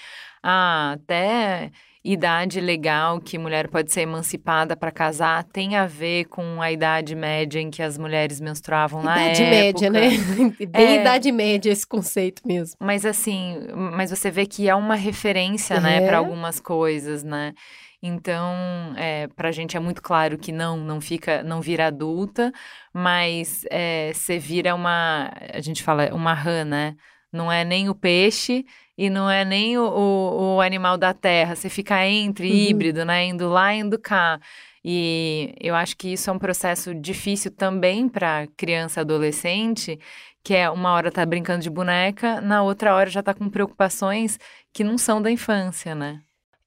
ah, 0.43 0.93
até 0.93 1.71
idade 2.05 2.61
legal 2.61 3.21
que 3.21 3.37
mulher 3.37 3.69
pode 3.69 3.93
ser 3.93 4.03
emancipada 4.03 4.77
para 4.77 4.91
casar 4.91 5.45
tem 5.45 5.77
a 5.77 5.87
ver 5.87 6.25
com 6.27 6.63
a 6.63 6.71
idade 6.73 7.15
média 7.15 7.61
em 7.61 7.71
que 7.71 7.83
as 7.83 7.99
mulheres 7.99 8.41
menstruavam 8.41 9.03
na 9.03 9.31
idade 9.31 9.43
época. 9.43 9.91
média, 9.91 9.91
né? 9.91 10.57
Bem 10.67 10.99
é, 10.99 11.01
idade 11.01 11.33
média 11.33 11.71
esse 11.71 11.87
conceito 11.87 12.43
mesmo. 12.47 12.77
Mas 12.81 13.05
assim, 13.05 13.59
mas 13.75 14.11
você 14.11 14.31
vê 14.31 14.47
que 14.47 14.71
há 14.71 14.77
uma 14.77 14.95
referência, 14.95 15.75
é. 15.75 15.81
né, 15.81 16.07
para 16.07 16.19
algumas 16.19 16.61
coisas, 16.61 17.23
né? 17.23 17.53
Então, 18.01 18.55
é, 18.97 19.27
para 19.35 19.49
a 19.49 19.53
gente 19.53 19.77
é 19.77 19.81
muito 19.81 20.01
claro 20.01 20.39
que 20.39 20.53
não, 20.53 20.77
não 20.77 21.01
fica, 21.01 21.43
não 21.43 21.61
vira 21.61 21.89
adulta, 21.89 22.53
mas 22.95 23.65
é, 23.71 24.13
você 24.15 24.39
vira 24.39 24.73
uma, 24.73 25.33
a 25.53 25.61
gente 25.61 25.83
fala 25.83 26.15
uma 26.15 26.33
rã, 26.33 26.65
né? 26.65 26.95
Não 27.33 27.51
é 27.51 27.65
nem 27.65 27.89
o 27.89 27.95
peixe 27.95 28.65
e 28.99 29.09
não 29.09 29.31
é 29.31 29.45
nem 29.45 29.79
o, 29.79 29.85
o, 29.85 30.57
o 30.57 30.61
animal 30.61 30.99
da 30.99 31.15
terra. 31.15 31.55
Você 31.55 31.69
fica 31.69 32.05
entre 32.05 32.51
uhum. 32.51 32.57
híbrido, 32.57 33.05
né? 33.05 33.27
Indo 33.27 33.49
lá, 33.49 33.73
indo 33.73 33.97
cá. 33.97 34.41
E 34.85 35.55
eu 35.61 35.77
acho 35.77 35.97
que 35.97 36.13
isso 36.13 36.29
é 36.29 36.33
um 36.33 36.39
processo 36.39 36.93
difícil 36.93 37.53
também 37.53 38.09
para 38.09 38.49
criança 38.57 39.03
adolescente, 39.03 40.01
que 40.43 40.53
é 40.53 40.69
uma 40.69 40.93
hora 40.93 41.13
tá 41.13 41.25
brincando 41.25 41.63
de 41.63 41.71
boneca, 41.71 42.41
na 42.41 42.63
outra 42.65 42.93
hora 42.95 43.09
já 43.09 43.23
tá 43.23 43.33
com 43.33 43.49
preocupações 43.49 44.39
que 44.73 44.83
não 44.83 44.99
são 44.99 45.23
da 45.23 45.31
infância, 45.31 45.95
né? 45.95 46.21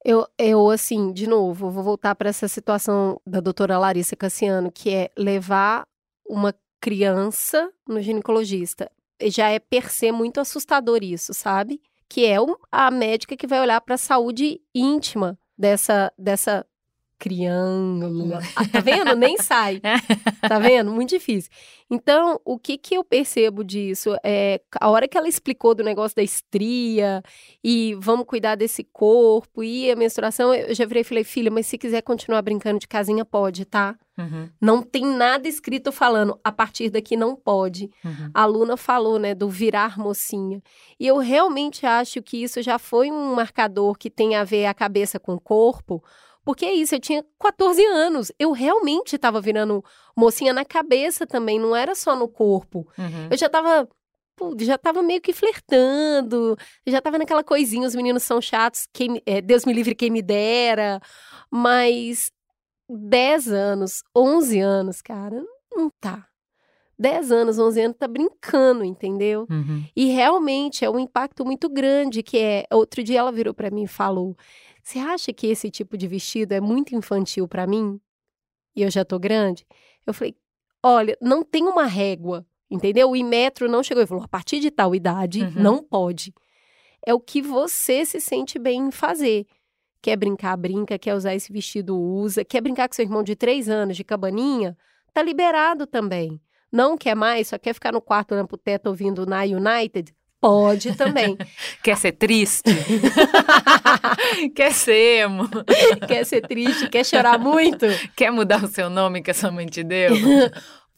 Eu, 0.04 0.26
eu 0.38 0.70
assim, 0.70 1.12
de 1.12 1.28
novo, 1.28 1.70
vou 1.70 1.84
voltar 1.84 2.16
para 2.16 2.30
essa 2.30 2.48
situação 2.48 3.20
da 3.28 3.42
doutora 3.42 3.78
Larissa 3.78 4.16
Cassiano, 4.16 4.72
que 4.72 4.90
é 4.90 5.12
levar 5.18 5.84
uma 6.28 6.56
criança 6.80 7.70
no 7.88 8.02
ginecologista. 8.02 8.90
Já 9.26 9.50
é 9.50 9.60
per 9.60 9.92
se 9.92 10.12
muito 10.12 10.40
assustador 10.40 11.04
isso, 11.04 11.34
sabe? 11.34 11.82
Que 12.12 12.26
é 12.26 12.36
a 12.70 12.92
médica 12.92 13.38
que 13.38 13.48
vai 13.48 13.62
olhar 13.62 13.80
para 13.80 13.96
a 13.96 13.98
saúde 13.98 14.60
íntima 14.76 15.40
dessa, 15.58 16.12
dessa 16.20 16.66
criança. 17.18 18.06
Ah, 18.54 18.68
tá 18.68 18.82
vendo? 18.82 19.16
Nem 19.16 19.38
sai. 19.40 19.80
Tá 20.42 20.60
vendo? 20.60 20.92
Muito 20.92 21.12
difícil. 21.12 21.50
Então, 21.90 22.38
o 22.44 22.60
que 22.60 22.78
que 22.78 22.96
eu 22.96 23.04
percebo 23.06 23.64
disso? 23.64 24.14
É 24.26 24.60
a 24.82 24.90
hora 24.90 25.08
que 25.08 25.18
ela 25.18 25.30
explicou 25.30 25.74
do 25.74 25.86
negócio 25.86 26.14
da 26.14 26.22
estria 26.22 27.24
e 27.64 27.96
vamos 27.98 28.26
cuidar 28.26 28.56
desse 28.56 28.84
corpo 28.84 29.64
e 29.64 29.90
a 29.90 29.96
menstruação, 29.96 30.54
eu 30.54 30.76
já 30.76 30.86
virei 30.86 31.04
e 31.04 31.06
falei, 31.06 31.24
filha, 31.24 31.50
mas 31.50 31.66
se 31.66 31.78
quiser 31.78 32.02
continuar 32.02 32.42
brincando 32.42 32.78
de 32.78 32.90
casinha, 32.90 33.24
pode, 33.24 33.64
tá? 33.64 33.98
Uhum. 34.22 34.50
Não 34.60 34.82
tem 34.82 35.06
nada 35.06 35.48
escrito 35.48 35.92
falando, 35.92 36.40
a 36.44 36.52
partir 36.52 36.90
daqui 36.90 37.16
não 37.16 37.36
pode. 37.36 37.90
Uhum. 38.04 38.32
A 38.34 38.44
aluna 38.44 38.78
falou, 38.78 39.18
né, 39.20 39.34
do 39.34 39.50
virar 39.50 39.98
mocinha. 39.98 40.62
E 41.00 41.08
eu 41.08 41.18
realmente 41.18 41.86
acho 41.86 42.22
que 42.22 42.44
isso 42.44 42.62
já 42.62 42.78
foi 42.78 43.12
um 43.12 43.34
marcador 43.36 43.98
que 43.98 44.10
tem 44.10 44.36
a 44.36 44.44
ver 44.44 44.66
a 44.66 44.74
cabeça 44.74 45.20
com 45.20 45.34
o 45.34 45.40
corpo, 45.40 46.04
Porque 46.44 46.66
é 46.66 46.74
isso, 46.74 46.96
eu 46.96 47.00
tinha 47.00 47.24
14 47.40 47.84
anos. 47.86 48.32
Eu 48.40 48.52
realmente 48.52 49.16
estava 49.16 49.40
virando 49.40 49.84
mocinha 50.18 50.52
na 50.52 50.66
cabeça 50.66 51.28
também, 51.28 51.60
não 51.60 51.76
era 51.76 51.94
só 51.94 52.16
no 52.16 52.28
corpo. 52.28 52.88
Uhum. 52.98 53.28
Eu 53.30 53.38
já 53.38 53.48
tava. 53.48 53.88
pô, 54.36 54.56
Já 54.60 54.76
tava 54.78 55.04
meio 55.04 55.22
que 55.22 55.34
flertando, 55.34 56.58
já 56.88 57.00
tava 57.00 57.20
naquela 57.20 57.44
coisinha, 57.44 57.88
os 57.88 57.94
meninos 57.96 58.24
são 58.24 58.42
chatos, 58.42 58.88
quem, 58.92 59.22
é, 59.26 59.40
Deus 59.40 59.66
me 59.66 59.74
livre 59.74 59.94
quem 59.94 60.10
me 60.10 60.22
dera. 60.24 61.00
Mas 61.52 62.32
10 62.98 63.48
anos, 63.52 64.04
11 64.16 64.60
anos, 64.60 65.02
cara, 65.02 65.44
não 65.74 65.90
tá. 66.00 66.28
10 67.00 67.32
anos, 67.32 67.58
11 67.58 67.82
anos, 67.82 67.98
tá 67.98 68.08
brincando, 68.08 68.84
entendeu? 68.84 69.48
Uhum. 69.50 69.84
E 69.96 70.06
realmente 70.12 70.86
é 70.86 70.90
um 70.90 71.00
impacto 71.00 71.44
muito 71.44 71.68
grande, 71.68 72.22
que 72.22 72.38
é... 72.38 72.66
Outro 72.72 73.04
dia 73.04 73.20
ela 73.20 73.32
virou 73.32 73.54
pra 73.56 73.72
mim 73.72 73.84
e 73.84 73.88
falou, 73.88 74.36
você 74.84 75.00
acha 75.00 75.34
que 75.34 75.48
esse 75.48 75.72
tipo 75.72 75.98
de 75.98 76.08
vestido 76.08 76.52
é 76.52 76.62
muito 76.62 76.96
infantil 76.96 77.48
pra 77.48 77.66
mim? 77.66 78.00
E 78.76 78.84
eu 78.84 78.92
já 78.92 79.04
tô 79.04 79.18
grande? 79.18 79.66
Eu 80.06 80.14
falei, 80.14 80.36
olha, 80.84 81.18
não 81.20 81.44
tem 81.44 81.64
uma 81.68 81.86
régua, 81.86 82.46
entendeu? 82.70 83.10
O 83.10 83.16
Imetro 83.16 83.68
não 83.68 83.82
chegou 83.82 84.04
e 84.04 84.08
falou, 84.08 84.24
a 84.24 84.28
partir 84.28 84.60
de 84.60 84.70
tal 84.70 84.94
idade, 84.94 85.42
Uhum. 85.42 85.52
não 85.56 85.84
pode. 85.84 86.32
É 87.04 87.14
o 87.16 87.20
que 87.20 87.42
você 87.42 88.06
se 88.06 88.22
sente 88.22 88.60
bem 88.60 88.80
em 88.80 88.92
fazer. 88.92 89.48
Quer 90.02 90.16
brincar, 90.18 90.58
brinca. 90.58 90.98
Quer 90.98 91.14
usar 91.14 91.36
esse 91.36 91.52
vestido, 91.52 91.98
usa. 92.00 92.44
Quer 92.44 92.62
brincar 92.62 92.88
com 92.88 92.96
seu 92.96 93.06
irmão 93.06 93.24
de 93.24 93.36
três 93.36 93.70
anos, 93.70 93.96
de 93.96 94.04
cabaninha? 94.04 94.76
Tá 95.14 95.22
liberado 95.22 95.86
também. 95.86 96.42
Não 96.72 96.98
quer 96.98 97.16
mais, 97.16 97.50
só 97.50 97.58
quer 97.58 97.74
ficar 97.74 97.92
no 97.92 98.02
quarto 98.02 98.34
olhando 98.34 98.48
pro 98.48 98.58
teto 98.58 98.88
ouvindo 98.88 99.26
na 99.26 99.42
United? 99.42 100.14
Pode 100.40 100.96
também. 100.96 101.38
Quer 101.84 101.96
ser 101.98 102.14
triste? 102.14 102.72
Quer 104.56 104.74
ser 104.74 105.20
emo? 105.20 105.48
quer 106.08 106.26
ser 106.26 106.42
triste, 106.42 106.90
quer 106.90 107.06
chorar 107.06 107.38
muito? 107.38 107.86
Quer 108.16 108.32
mudar 108.32 108.64
o 108.64 108.68
seu 108.68 108.90
nome 108.90 109.22
que 109.22 109.30
a 109.30 109.34
sua 109.34 109.52
mãe 109.52 109.68
te 109.68 109.84
deu? 109.84 110.16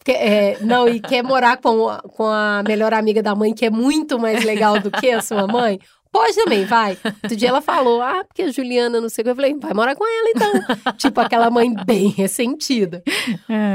É, 0.06 0.58
não, 0.60 0.88
e 0.88 0.98
quer 0.98 1.22
morar 1.22 1.58
com, 1.58 1.88
com 2.16 2.26
a 2.26 2.62
melhor 2.66 2.94
amiga 2.94 3.22
da 3.22 3.34
mãe, 3.34 3.52
que 3.52 3.66
é 3.66 3.70
muito 3.70 4.18
mais 4.18 4.44
legal 4.44 4.80
do 4.80 4.90
que 4.90 5.10
a 5.10 5.20
sua 5.20 5.46
mãe? 5.46 5.78
Pode 6.14 6.36
também, 6.36 6.64
vai. 6.64 6.96
Outro 7.24 7.36
dia 7.36 7.48
ela 7.48 7.60
falou, 7.60 8.00
ah, 8.00 8.22
porque 8.24 8.42
a 8.42 8.52
Juliana 8.52 9.00
não 9.00 9.08
sei 9.08 9.22
o 9.22 9.24
que. 9.24 9.30
Eu 9.30 9.34
falei, 9.34 9.52
vai 9.58 9.74
morar 9.74 9.96
com 9.96 10.06
ela 10.06 10.30
então. 10.30 10.52
tipo, 10.96 11.20
aquela 11.20 11.50
mãe 11.50 11.74
bem 11.84 12.06
ressentida. 12.08 13.02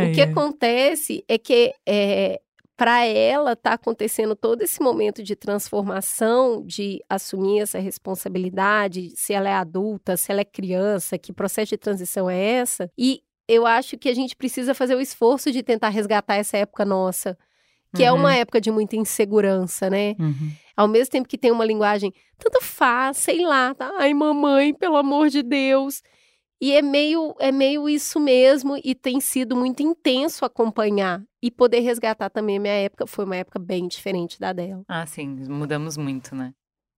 O 0.10 0.16
que 0.16 0.22
acontece 0.22 1.22
é 1.28 1.38
que 1.38 1.74
é, 1.86 2.40
para 2.78 3.04
ela 3.06 3.58
tá 3.58 3.74
acontecendo 3.74 4.38
todo 4.38 4.62
esse 4.62 4.82
momento 4.82 5.22
de 5.22 5.36
transformação, 5.36 6.64
de 6.66 7.04
assumir 7.10 7.60
essa 7.60 7.78
responsabilidade, 7.78 9.12
se 9.18 9.34
ela 9.34 9.50
é 9.50 9.54
adulta, 9.54 10.16
se 10.16 10.32
ela 10.32 10.40
é 10.40 10.46
criança, 10.46 11.18
que 11.18 11.34
processo 11.34 11.72
de 11.72 11.78
transição 11.78 12.30
é 12.30 12.40
essa. 12.40 12.90
E 12.98 13.22
eu 13.50 13.66
acho 13.66 13.98
que 13.98 14.08
a 14.08 14.14
gente 14.14 14.34
precisa 14.34 14.74
fazer 14.74 14.96
o 14.96 15.02
esforço 15.02 15.52
de 15.52 15.62
tentar 15.62 15.90
resgatar 15.90 16.36
essa 16.36 16.56
época 16.56 16.86
nossa, 16.86 17.38
que 17.96 18.04
é 18.04 18.12
Uhum. 18.14 18.20
uma 18.20 18.36
época 18.36 18.62
de 18.62 18.70
muita 18.72 18.96
insegurança, 18.96 19.90
né? 19.90 20.16
Uhum. 20.20 20.52
Ao 20.80 20.88
mesmo 20.88 21.12
tempo 21.12 21.28
que 21.28 21.38
tem 21.38 21.52
uma 21.52 21.66
linguagem, 21.66 22.14
tanto 22.38 22.64
faz, 22.64 23.18
sei 23.18 23.46
lá, 23.46 23.76
tá? 23.76 23.92
Ai, 23.98 24.14
mamãe, 24.14 24.74
pelo 24.74 24.96
amor 24.96 25.28
de 25.28 25.44
Deus. 25.44 26.02
E 26.62 26.72
é 26.72 26.82
meio, 26.82 27.36
é 27.38 27.52
meio 27.52 27.90
isso 27.90 28.18
mesmo, 28.18 28.80
e 28.82 28.96
tem 28.96 29.20
sido 29.20 29.58
muito 29.58 29.84
intenso 29.84 30.46
acompanhar. 30.46 31.22
E 31.44 31.52
poder 31.52 31.82
resgatar 31.82 32.30
também 32.30 32.56
a 32.56 32.62
minha 32.62 32.74
época, 32.74 33.06
foi 33.06 33.26
uma 33.26 33.36
época 33.36 33.60
bem 33.60 33.90
diferente 33.90 34.40
da 34.40 34.54
dela. 34.54 34.82
Ah, 34.88 35.06
sim, 35.06 35.28
mudamos 35.50 35.98
muito, 35.98 36.34
né? 36.34 36.54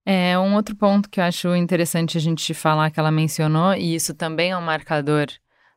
É, 0.06 0.38
um 0.38 0.54
outro 0.54 0.76
ponto 0.76 1.10
que 1.10 1.20
eu 1.20 1.24
acho 1.24 1.56
interessante 1.56 2.20
a 2.20 2.22
gente 2.22 2.54
falar 2.54 2.92
que 2.92 3.00
ela 3.00 3.10
mencionou, 3.10 3.74
e 3.74 3.96
isso 3.96 4.14
também 4.14 4.52
é 4.52 4.58
um 4.58 4.62
marcador 4.62 5.26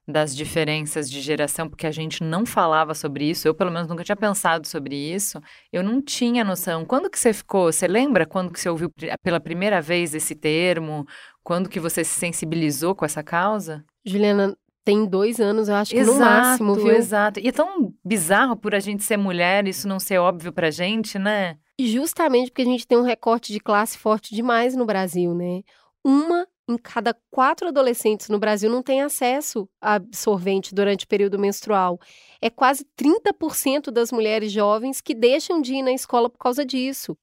das 0.06 0.36
diferenças 0.36 1.10
de 1.10 1.20
geração, 1.20 1.68
porque 1.68 1.86
a 1.86 1.90
gente 1.90 2.22
não 2.22 2.44
falava 2.44 2.94
sobre 2.94 3.28
isso, 3.28 3.48
eu 3.48 3.54
pelo 3.54 3.70
menos 3.70 3.88
nunca 3.88 4.04
tinha 4.04 4.16
pensado 4.16 4.66
sobre 4.66 4.94
isso, 4.94 5.40
eu 5.72 5.82
não 5.82 6.00
tinha 6.02 6.44
noção. 6.44 6.84
Quando 6.84 7.08
que 7.08 7.18
você 7.18 7.32
ficou, 7.32 7.72
você 7.72 7.88
lembra 7.88 8.26
quando 8.26 8.52
que 8.52 8.60
você 8.60 8.68
ouviu 8.68 8.92
pela 9.22 9.40
primeira 9.40 9.80
vez 9.80 10.14
esse 10.14 10.34
termo? 10.34 11.06
Quando 11.42 11.68
que 11.68 11.80
você 11.80 12.04
se 12.04 12.18
sensibilizou 12.18 12.94
com 12.94 13.04
essa 13.04 13.22
causa? 13.22 13.84
Juliana 14.04 14.56
tem 14.84 15.06
dois 15.06 15.40
anos, 15.40 15.68
eu 15.68 15.74
acho 15.74 15.92
que 15.92 16.02
no 16.02 16.18
máximo, 16.18 16.74
viu? 16.74 16.90
exato. 16.90 17.40
E 17.40 17.48
é 17.48 17.52
tão 17.52 17.94
bizarro 18.04 18.54
por 18.54 18.74
a 18.74 18.80
gente 18.80 19.02
ser 19.02 19.16
mulher, 19.16 19.66
isso 19.66 19.88
não 19.88 19.98
ser 19.98 20.18
óbvio 20.18 20.52
pra 20.52 20.70
gente, 20.70 21.18
né? 21.18 21.56
Justamente 21.80 22.50
porque 22.50 22.62
a 22.62 22.66
gente 22.66 22.86
tem 22.86 22.98
um 22.98 23.02
recorte 23.02 23.52
de 23.52 23.58
classe 23.58 23.96
forte 23.96 24.34
demais 24.34 24.76
no 24.76 24.84
Brasil, 24.84 25.34
né? 25.34 25.62
Uma 26.04 26.46
em 26.68 26.76
cada 26.78 27.14
quatro 27.30 27.68
adolescentes 27.68 28.28
no 28.28 28.38
Brasil 28.38 28.70
não 28.70 28.82
tem 28.82 29.02
acesso 29.02 29.68
a 29.80 29.94
absorvente 29.94 30.74
durante 30.74 31.04
o 31.04 31.08
período 31.08 31.38
menstrual. 31.38 32.00
É 32.40 32.48
quase 32.48 32.86
30% 32.96 33.90
das 33.90 34.10
mulheres 34.10 34.50
jovens 34.50 35.00
que 35.00 35.14
deixam 35.14 35.60
de 35.60 35.74
ir 35.74 35.82
na 35.82 35.92
escola 35.92 36.30
por 36.30 36.38
causa 36.38 36.64
disso. 36.64 37.16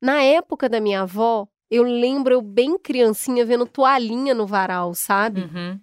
Na 0.00 0.22
época 0.22 0.68
da 0.68 0.80
minha 0.80 1.02
avó, 1.02 1.48
eu 1.70 1.82
lembro 1.82 2.34
eu 2.34 2.42
bem 2.42 2.78
criancinha 2.78 3.44
vendo 3.44 3.66
toalhinha 3.66 4.34
no 4.34 4.46
varal, 4.46 4.94
sabe? 4.94 5.42
Uhum. 5.42 5.80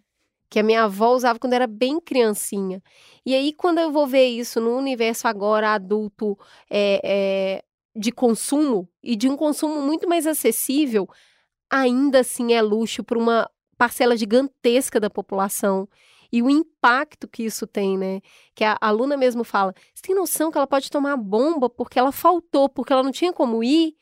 que 0.50 0.60
a 0.60 0.64
minha 0.64 0.84
avó 0.84 1.16
usava 1.16 1.40
quando 1.40 1.54
era 1.54 1.66
bem 1.66 2.00
criancinha. 2.00 2.82
E 3.26 3.34
aí, 3.34 3.52
quando 3.52 3.80
eu 3.80 3.92
vou 3.92 4.06
ver 4.06 4.28
isso 4.28 4.62
no 4.62 4.78
universo 4.78 5.28
agora 5.28 5.74
adulto 5.74 6.38
é, 6.70 7.02
é, 7.04 7.64
de 7.96 8.12
consumo, 8.12 8.88
e 9.02 9.16
de 9.16 9.28
um 9.28 9.36
consumo 9.36 9.82
muito 9.82 10.08
mais 10.08 10.28
acessível, 10.28 11.10
ainda 11.74 12.20
assim 12.20 12.54
é 12.54 12.62
luxo 12.62 13.04
para 13.04 13.18
uma 13.18 13.50
parcela 13.78 14.16
gigantesca 14.16 15.00
da 15.00 15.10
população. 15.10 15.90
E 16.32 16.42
o 16.42 16.50
impacto 16.50 17.28
que 17.28 17.44
isso 17.44 17.66
tem, 17.68 17.98
né? 17.98 18.22
Que 18.56 18.64
a 18.64 18.78
aluna 18.80 19.18
mesmo 19.18 19.44
fala: 19.44 19.74
você 19.94 20.02
tem 20.04 20.16
noção 20.16 20.52
que 20.52 20.58
ela 20.58 20.68
pode 20.68 20.90
tomar 20.90 21.18
bomba 21.18 21.70
porque 21.70 21.98
ela 21.98 22.12
faltou, 22.12 22.70
porque 22.70 22.94
ela 22.94 23.04
não 23.04 23.12
tinha 23.12 23.34
como 23.34 23.64
ir? 23.64 23.96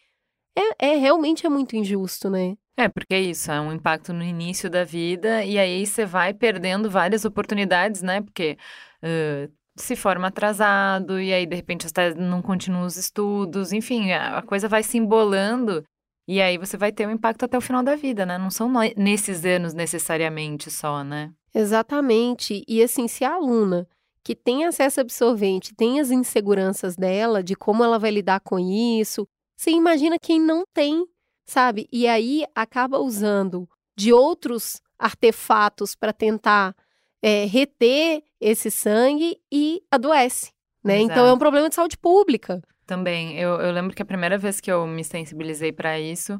É, 0.56 0.92
é 0.92 0.96
realmente 0.98 1.46
é 1.46 1.50
muito 1.50 1.76
injusto, 1.76 2.30
né? 2.30 2.58
É, 2.78 2.88
porque 2.90 3.14
é 3.14 3.20
isso, 3.22 3.52
é 3.52 3.60
um 3.60 3.72
impacto 3.72 4.12
no 4.14 4.24
início 4.24 4.70
da 4.70 4.84
vida 4.84 5.44
e 5.44 5.58
aí 5.58 5.86
você 5.86 6.06
vai 6.06 6.34
perdendo 6.34 6.90
várias 6.90 7.26
oportunidades, 7.26 8.02
né? 8.02 8.22
Porque 8.22 8.58
ãh, 9.04 9.50
se 9.76 9.96
forma 9.96 10.28
atrasado 10.28 11.20
e 11.20 11.34
aí 11.34 11.46
de 11.46 11.56
repente 11.56 11.92
tá- 11.92 12.16
não 12.16 12.42
continua 12.42 12.86
os 12.86 12.98
estudos, 12.98 13.72
enfim, 13.74 14.12
a, 14.12 14.40
a 14.40 14.42
coisa 14.42 14.68
vai 14.68 14.84
se 14.84 14.98
embolando 14.98 15.84
e 16.28 16.42
aí 16.42 16.58
você 16.58 16.78
vai 16.78 16.92
ter 16.92 17.08
um 17.08 17.12
impacto 17.12 17.44
até 17.44 17.58
o 17.58 17.62
final 17.62 17.84
da 17.84 17.96
vida, 17.96 18.26
né? 18.26 18.38
Não 18.38 18.50
são 18.50 18.72
nesses 18.96 19.44
anos 19.46 19.74
necessariamente 19.74 20.70
só, 20.70 21.04
né? 21.04 21.32
Exatamente. 21.54 22.64
E 22.68 22.82
assim, 22.82 23.08
se 23.08 23.24
a 23.24 23.34
aluna 23.34 23.88
que 24.24 24.36
tem 24.36 24.66
acesso 24.66 25.02
absorvente 25.02 25.74
tem 25.74 26.00
as 26.00 26.12
inseguranças 26.12 26.96
dela, 26.96 27.44
de 27.44 27.56
como 27.56 27.84
ela 27.84 27.98
vai 27.98 28.12
lidar 28.12 28.40
com 28.40 28.60
isso, 28.60 29.28
você 29.58 29.72
imagina 29.72 30.18
quem 30.20 30.40
não 30.40 30.64
tem, 30.74 31.06
sabe? 31.46 31.88
E 31.92 32.08
aí 32.08 32.46
acaba 32.56 33.00
usando 33.00 33.68
de 33.98 34.14
outros 34.14 34.82
artefatos 34.98 35.96
para 35.96 36.14
tentar 36.14 36.76
é, 37.22 37.46
reter 37.46 38.24
esse 38.40 38.72
sangue 38.72 39.38
e 39.52 39.82
adoece, 39.92 40.52
né? 40.84 41.00
Então 41.00 41.26
é 41.26 41.34
um 41.34 41.38
problema 41.38 41.70
de 41.70 41.76
saúde 41.76 41.98
pública. 41.98 42.62
Também, 42.92 43.40
eu, 43.40 43.52
eu 43.62 43.72
lembro 43.72 43.96
que 43.96 44.02
a 44.02 44.06
primeira 44.06 44.38
vez 44.38 44.60
que 44.60 44.70
eu 44.70 44.86
me 44.86 45.02
sensibilizei 45.02 45.72
pra 45.72 45.98
isso 45.98 46.38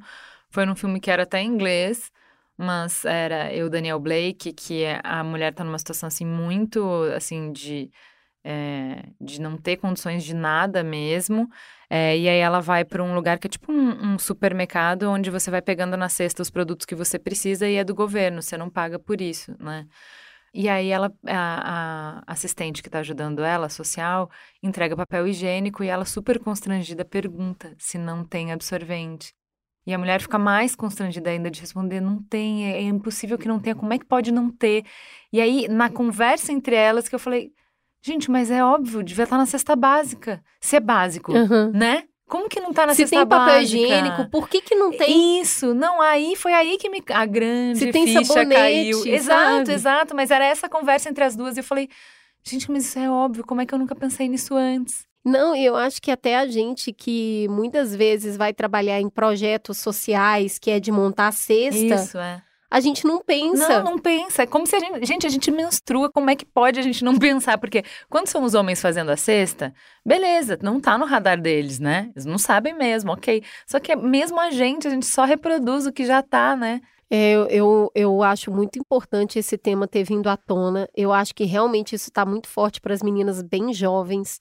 foi 0.50 0.66
num 0.66 0.76
filme 0.76 1.00
que 1.00 1.10
era 1.10 1.24
até 1.24 1.40
em 1.40 1.48
inglês, 1.48 2.12
mas 2.58 3.06
era 3.06 3.54
eu, 3.54 3.70
Daniel 3.70 3.98
Blake, 4.02 4.52
que 4.52 4.84
é, 4.84 5.00
a 5.02 5.24
mulher 5.24 5.54
tá 5.54 5.64
numa 5.64 5.80
situação 5.80 6.08
assim 6.08 6.26
muito 6.26 6.84
assim 7.16 7.54
de 7.54 7.90
é, 8.44 9.02
de 9.22 9.40
não 9.40 9.56
ter 9.56 9.78
condições 9.78 10.26
de 10.26 10.36
nada 10.36 10.84
mesmo. 10.84 11.50
É, 11.90 12.18
e 12.18 12.28
aí 12.28 12.40
ela 12.40 12.60
vai 12.60 12.84
para 12.84 13.02
um 13.02 13.16
lugar 13.16 13.40
que 13.40 13.48
é 13.48 13.50
tipo 13.50 13.72
um, 13.72 14.16
um 14.16 14.20
supermercado 14.20 15.04
onde 15.04 15.30
você 15.30 15.50
vai 15.50 15.62
pegando 15.62 15.96
na 15.96 16.10
cesta 16.10 16.42
os 16.42 16.50
produtos 16.50 16.86
que 16.86 16.96
você 16.96 17.18
precisa 17.18 17.66
e 17.66 17.76
é 17.76 17.84
do 17.86 17.96
governo, 17.96 18.42
você 18.42 18.58
não 18.58 18.70
paga 18.70 19.00
por 19.00 19.22
isso, 19.22 19.56
né? 19.58 19.88
E 20.54 20.68
aí 20.68 20.90
ela, 20.90 21.14
a, 21.26 22.24
a 22.28 22.32
assistente 22.32 22.84
que 22.84 22.90
tá 22.90 23.00
ajudando 23.00 23.42
ela, 23.42 23.70
social, 23.70 24.30
entrega 24.62 24.96
papel 24.98 25.28
higiênico 25.28 25.84
e 25.84 25.88
ela, 25.88 26.04
super 26.04 26.40
constrangida, 26.40 27.06
pergunta 27.06 27.74
se 27.78 27.98
não 27.98 28.26
tem 28.26 28.52
absorvente. 28.52 29.34
E 29.88 29.94
a 29.94 29.98
mulher 29.98 30.22
fica 30.22 30.38
mais 30.38 30.76
constrangida 30.76 31.30
ainda 31.30 31.50
de 31.50 31.62
responder: 31.62 32.02
não 32.02 32.22
tem, 32.22 32.68
é, 32.72 32.78
é 32.78 32.82
impossível 32.82 33.38
que 33.38 33.48
não 33.48 33.60
tenha, 33.60 33.76
como 33.76 33.94
é 33.94 33.98
que 33.98 34.06
pode 34.06 34.32
não 34.32 34.50
ter? 34.52 34.86
E 35.32 35.40
aí, 35.42 35.68
na 35.68 35.90
conversa 35.90 36.52
entre 36.52 36.76
elas, 36.76 37.08
que 37.10 37.16
eu 37.16 37.20
falei: 37.20 37.52
gente, 38.04 38.30
mas 38.30 38.52
é 38.52 38.64
óbvio, 38.64 39.02
devia 39.04 39.24
estar 39.24 39.38
na 39.38 39.46
cesta 39.46 39.76
básica. 39.76 40.44
Se 40.60 40.76
é 40.76 40.80
básico, 40.80 41.32
Uhum. 41.32 41.72
né? 41.72 42.04
Como 42.32 42.48
que 42.48 42.62
não 42.62 42.72
tá 42.72 42.86
na 42.88 42.94
Se 42.94 43.02
cesta 43.02 43.18
tem 43.18 43.28
papel 43.28 43.56
básica? 43.56 43.84
higiênico, 43.84 44.30
por 44.30 44.48
que, 44.48 44.62
que 44.62 44.74
não 44.74 44.90
tem? 44.90 45.42
Isso, 45.42 45.74
não, 45.74 46.02
aí 46.02 46.34
foi 46.38 46.54
aí 46.54 46.78
que 46.78 46.90
me, 46.90 47.04
a 47.10 47.26
grande 47.26 47.80
Se 47.80 47.92
tem 47.92 48.08
ficha 48.08 48.24
sabonete, 48.24 48.54
caiu. 48.56 49.06
Exato, 49.06 49.58
sabe? 49.58 49.72
exato, 49.74 50.16
mas 50.16 50.32
era 50.32 50.46
essa 50.46 50.70
conversa 50.70 51.10
entre 51.10 51.26
as 51.26 51.36
duas 51.36 51.58
e 51.58 51.60
eu 51.60 51.64
falei, 51.66 51.90
gente, 52.42 52.72
mas 52.72 52.86
isso 52.86 52.98
é 52.98 53.10
óbvio, 53.10 53.46
como 53.46 53.60
é 53.60 53.66
que 53.66 53.74
eu 53.74 53.80
nunca 53.80 53.94
pensei 53.94 54.30
nisso 54.30 54.56
antes? 54.56 55.06
Não, 55.26 55.54
eu 55.54 55.76
acho 55.76 56.02
que 56.02 56.10
até 56.10 56.38
a 56.38 56.48
gente 56.48 56.94
que 56.94 57.48
muitas 57.50 57.94
vezes 57.94 58.38
vai 58.38 58.54
trabalhar 58.54 59.02
em 59.02 59.10
projetos 59.10 59.78
sociais, 59.80 60.58
que 60.58 60.72
é 60.72 60.80
de 60.80 60.90
montar 60.90 61.34
cesta, 61.34 61.78
Isso, 61.78 62.18
é. 62.18 62.42
A 62.72 62.80
gente 62.80 63.06
não 63.06 63.22
pensa. 63.22 63.84
Não, 63.84 63.92
não 63.92 64.00
pensa. 64.00 64.44
É 64.44 64.46
como 64.46 64.66
se 64.66 64.74
a 64.78 64.80
gente. 64.80 65.06
Gente, 65.06 65.28
a 65.28 65.30
gente 65.30 65.52
menstrua. 65.52 66.10
Como 66.10 66.30
é 66.30 66.36
que 66.38 66.46
pode 66.46 66.80
a 66.80 66.82
gente 66.82 67.04
não 67.04 67.18
pensar? 67.20 67.58
Porque 67.58 67.84
quando 68.10 68.28
são 68.28 68.46
os 68.46 68.54
homens 68.54 68.82
fazendo 68.82 69.12
a 69.12 69.18
cesta, 69.18 69.74
beleza, 70.06 70.58
não 70.62 70.80
tá 70.80 70.98
no 70.98 71.06
radar 71.06 71.40
deles, 71.40 71.80
né? 71.80 72.10
Eles 72.16 72.26
não 72.26 72.38
sabem 72.38 72.74
mesmo, 72.74 73.12
ok. 73.12 73.44
Só 73.68 73.78
que 73.78 73.94
mesmo 73.94 74.40
a 74.40 74.50
gente, 74.52 74.88
a 74.88 74.90
gente 74.90 75.06
só 75.06 75.26
reproduz 75.26 75.86
o 75.86 75.92
que 75.92 76.06
já 76.06 76.24
tá, 76.24 76.56
né? 76.56 76.80
É, 77.10 77.34
eu, 77.34 77.48
eu, 77.50 77.92
eu 77.94 78.24
acho 78.24 78.50
muito 78.50 78.80
importante 78.80 79.38
esse 79.38 79.58
tema 79.58 79.86
ter 79.86 80.06
vindo 80.06 80.30
à 80.30 80.38
tona. 80.38 80.88
Eu 80.96 81.12
acho 81.12 81.36
que 81.36 81.44
realmente 81.44 81.94
isso 81.94 82.08
está 82.08 82.26
muito 82.26 82.48
forte 82.48 82.80
para 82.80 82.94
as 82.94 83.04
meninas 83.04 83.42
bem 83.42 83.74
jovens. 83.74 84.40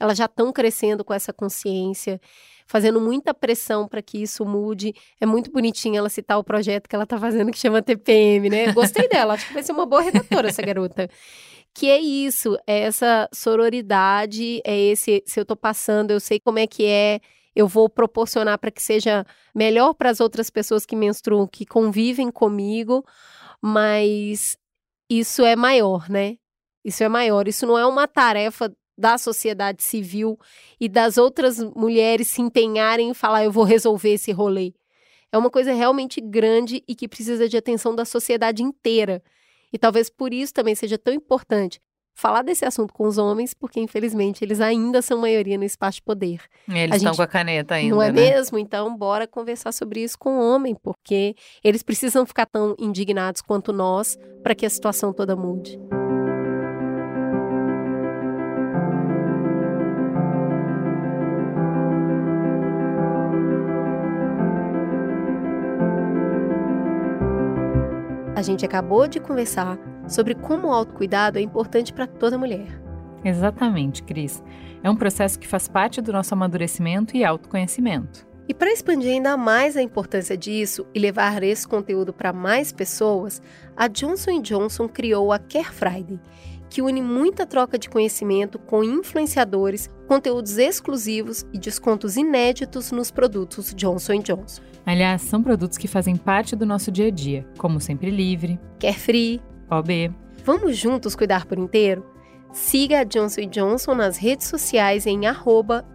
Elas 0.00 0.18
já 0.18 0.24
estão 0.24 0.52
crescendo 0.52 1.04
com 1.04 1.14
essa 1.14 1.32
consciência 1.32 2.20
fazendo 2.68 3.00
muita 3.00 3.32
pressão 3.32 3.88
para 3.88 4.02
que 4.02 4.22
isso 4.22 4.44
mude. 4.44 4.94
É 5.18 5.26
muito 5.26 5.50
bonitinho 5.50 5.96
ela 5.96 6.10
citar 6.10 6.38
o 6.38 6.44
projeto 6.44 6.86
que 6.86 6.94
ela 6.94 7.04
está 7.04 7.18
fazendo 7.18 7.50
que 7.50 7.58
chama 7.58 7.82
TPM, 7.82 8.50
né? 8.50 8.72
Gostei 8.72 9.08
dela, 9.08 9.34
acho 9.34 9.48
que 9.48 9.54
vai 9.54 9.62
ser 9.62 9.72
uma 9.72 9.86
boa 9.86 10.02
redatora 10.02 10.48
essa 10.48 10.62
garota. 10.62 11.08
Que 11.74 11.88
é 11.88 11.98
isso, 11.98 12.56
é 12.66 12.80
essa 12.80 13.28
sororidade, 13.32 14.60
é 14.64 14.76
esse 14.76 15.22
se 15.26 15.40
eu 15.40 15.42
estou 15.42 15.56
passando, 15.56 16.10
eu 16.10 16.20
sei 16.20 16.38
como 16.38 16.58
é 16.58 16.66
que 16.66 16.84
é, 16.84 17.20
eu 17.56 17.66
vou 17.66 17.88
proporcionar 17.88 18.58
para 18.58 18.70
que 18.70 18.82
seja 18.82 19.24
melhor 19.54 19.94
para 19.94 20.10
as 20.10 20.20
outras 20.20 20.50
pessoas 20.50 20.84
que 20.84 20.94
menstruam, 20.94 21.46
que 21.46 21.64
convivem 21.64 22.30
comigo, 22.30 23.04
mas 23.62 24.58
isso 25.08 25.44
é 25.44 25.56
maior, 25.56 26.08
né? 26.10 26.36
Isso 26.84 27.02
é 27.02 27.08
maior, 27.08 27.48
isso 27.48 27.66
não 27.66 27.78
é 27.78 27.86
uma 27.86 28.06
tarefa 28.06 28.70
da 28.98 29.16
sociedade 29.16 29.82
civil 29.82 30.38
e 30.80 30.88
das 30.88 31.16
outras 31.16 31.58
mulheres 31.76 32.26
se 32.26 32.42
empenharem 32.42 33.10
em 33.10 33.14
falar 33.14 33.44
eu 33.44 33.52
vou 33.52 33.64
resolver 33.64 34.14
esse 34.14 34.32
rolê. 34.32 34.74
É 35.30 35.38
uma 35.38 35.50
coisa 35.50 35.72
realmente 35.72 36.20
grande 36.20 36.82
e 36.88 36.94
que 36.94 37.06
precisa 37.06 37.48
de 37.48 37.56
atenção 37.56 37.94
da 37.94 38.04
sociedade 38.04 38.62
inteira. 38.62 39.22
E 39.72 39.78
talvez 39.78 40.10
por 40.10 40.34
isso 40.34 40.52
também 40.52 40.74
seja 40.74 40.98
tão 40.98 41.14
importante 41.14 41.80
falar 42.18 42.42
desse 42.42 42.64
assunto 42.64 42.92
com 42.92 43.04
os 43.04 43.16
homens, 43.16 43.54
porque 43.54 43.78
infelizmente 43.78 44.44
eles 44.44 44.60
ainda 44.60 45.00
são 45.00 45.20
maioria 45.20 45.56
no 45.56 45.62
espaço 45.62 45.96
de 45.96 46.02
poder. 46.02 46.40
Eles 46.68 46.96
estão 46.96 47.14
com 47.14 47.22
a 47.22 47.26
caneta 47.28 47.76
ainda. 47.76 47.94
Não 47.94 48.02
é 48.02 48.10
né? 48.10 48.32
mesmo? 48.32 48.58
Então, 48.58 48.96
bora 48.96 49.24
conversar 49.24 49.70
sobre 49.70 50.02
isso 50.02 50.18
com 50.18 50.36
o 50.36 50.54
homem, 50.54 50.74
porque 50.74 51.36
eles 51.62 51.84
precisam 51.84 52.26
ficar 52.26 52.46
tão 52.46 52.74
indignados 52.76 53.40
quanto 53.40 53.72
nós 53.72 54.18
para 54.42 54.54
que 54.54 54.66
a 54.66 54.70
situação 54.70 55.12
toda 55.12 55.36
mude. 55.36 55.78
A 68.38 68.42
gente 68.42 68.64
acabou 68.64 69.08
de 69.08 69.18
conversar 69.18 69.76
sobre 70.06 70.32
como 70.32 70.68
o 70.68 70.72
autocuidado 70.72 71.40
é 71.40 71.42
importante 71.42 71.92
para 71.92 72.06
toda 72.06 72.38
mulher. 72.38 72.68
Exatamente, 73.24 74.00
Cris. 74.04 74.40
É 74.80 74.88
um 74.88 74.94
processo 74.94 75.36
que 75.40 75.48
faz 75.48 75.66
parte 75.66 76.00
do 76.00 76.12
nosso 76.12 76.34
amadurecimento 76.34 77.16
e 77.16 77.24
autoconhecimento. 77.24 78.24
E 78.48 78.54
para 78.54 78.72
expandir 78.72 79.10
ainda 79.10 79.36
mais 79.36 79.76
a 79.76 79.82
importância 79.82 80.36
disso 80.36 80.86
e 80.94 81.00
levar 81.00 81.42
esse 81.42 81.66
conteúdo 81.66 82.12
para 82.12 82.32
mais 82.32 82.70
pessoas, 82.70 83.42
a 83.76 83.88
Johnson 83.88 84.40
Johnson 84.40 84.88
criou 84.88 85.32
a 85.32 85.40
Care 85.40 85.72
Friday, 85.72 86.20
que 86.68 86.82
une 86.82 87.02
muita 87.02 87.46
troca 87.46 87.78
de 87.78 87.88
conhecimento 87.88 88.58
com 88.58 88.84
influenciadores, 88.84 89.90
conteúdos 90.06 90.58
exclusivos 90.58 91.46
e 91.52 91.58
descontos 91.58 92.16
inéditos 92.16 92.92
nos 92.92 93.10
produtos 93.10 93.74
Johnson 93.74 94.20
Johnson. 94.20 94.62
Aliás, 94.84 95.22
são 95.22 95.42
produtos 95.42 95.76
que 95.76 95.88
fazem 95.88 96.16
parte 96.16 96.56
do 96.56 96.64
nosso 96.64 96.90
dia 96.90 97.08
a 97.08 97.10
dia, 97.10 97.46
como 97.58 97.80
Sempre 97.80 98.10
Livre, 98.10 98.58
Carefree, 98.80 99.40
OB. 99.70 100.10
Vamos 100.44 100.76
juntos 100.76 101.14
cuidar 101.14 101.44
por 101.44 101.58
inteiro? 101.58 102.04
Siga 102.52 103.00
a 103.00 103.04
Johnson 103.04 103.46
Johnson 103.50 103.94
nas 103.94 104.16
redes 104.16 104.46
sociais 104.46 105.06
em 105.06 105.20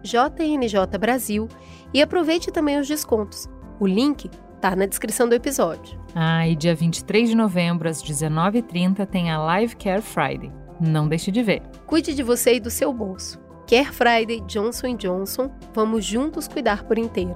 jnjbrasil 0.04 1.48
e 1.92 2.00
aproveite 2.00 2.52
também 2.52 2.78
os 2.78 2.86
descontos. 2.86 3.48
O 3.80 3.86
link 3.86 4.30
está 4.54 4.76
na 4.76 4.86
descrição 4.86 5.28
do 5.28 5.34
episódio. 5.34 5.98
Ah, 6.14 6.46
e 6.46 6.54
dia 6.54 6.74
23 6.74 7.28
de 7.28 7.34
novembro, 7.34 7.88
às 7.88 8.02
19h30, 8.02 9.04
tem 9.06 9.30
a 9.30 9.38
Live 9.38 9.76
Care 9.76 10.00
Friday. 10.00 10.63
Não 10.80 11.08
deixe 11.08 11.30
de 11.30 11.42
ver. 11.42 11.62
Cuide 11.86 12.14
de 12.14 12.22
você 12.22 12.54
e 12.54 12.60
do 12.60 12.70
seu 12.70 12.92
bolso. 12.92 13.38
Care 13.66 13.92
Friday 13.92 14.40
Johnson 14.40 14.96
Johnson. 14.96 15.50
Vamos 15.72 16.04
juntos 16.04 16.48
cuidar 16.48 16.84
por 16.84 16.98
inteiro. 16.98 17.34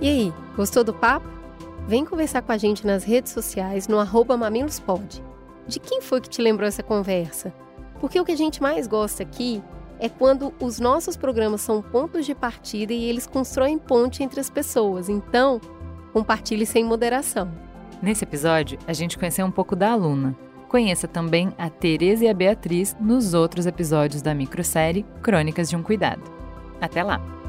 E 0.00 0.08
aí, 0.08 0.32
gostou 0.54 0.84
do 0.84 0.92
papo? 0.92 1.26
Vem 1.88 2.04
conversar 2.04 2.42
com 2.42 2.52
a 2.52 2.58
gente 2.58 2.86
nas 2.86 3.04
redes 3.04 3.32
sociais 3.32 3.88
no 3.88 3.98
arroba 3.98 4.36
mamilospod. 4.36 5.22
De 5.66 5.80
quem 5.80 6.02
foi 6.02 6.20
que 6.20 6.28
te 6.28 6.42
lembrou 6.42 6.68
essa 6.68 6.82
conversa? 6.82 7.52
Porque 8.00 8.20
o 8.20 8.24
que 8.24 8.32
a 8.32 8.36
gente 8.36 8.60
mais 8.60 8.86
gosta 8.86 9.22
aqui 9.22 9.62
é 9.98 10.08
quando 10.08 10.52
os 10.60 10.78
nossos 10.78 11.16
programas 11.16 11.62
são 11.62 11.80
pontos 11.80 12.26
de 12.26 12.34
partida 12.34 12.92
e 12.92 13.04
eles 13.04 13.26
constroem 13.26 13.78
ponte 13.78 14.22
entre 14.22 14.40
as 14.40 14.50
pessoas. 14.50 15.08
Então, 15.08 15.60
compartilhe 16.14 16.64
sem 16.64 16.84
moderação. 16.84 17.50
Nesse 18.00 18.22
episódio, 18.22 18.78
a 18.86 18.92
gente 18.92 19.18
conheceu 19.18 19.44
um 19.44 19.50
pouco 19.50 19.74
da 19.74 19.90
aluna. 19.90 20.36
Conheça 20.68 21.08
também 21.08 21.52
a 21.58 21.68
Tereza 21.68 22.24
e 22.24 22.28
a 22.28 22.34
Beatriz 22.34 22.96
nos 23.00 23.34
outros 23.34 23.66
episódios 23.66 24.22
da 24.22 24.32
microsérie 24.32 25.04
Crônicas 25.20 25.68
de 25.68 25.74
um 25.74 25.82
Cuidado. 25.82 26.22
Até 26.80 27.02
lá! 27.02 27.43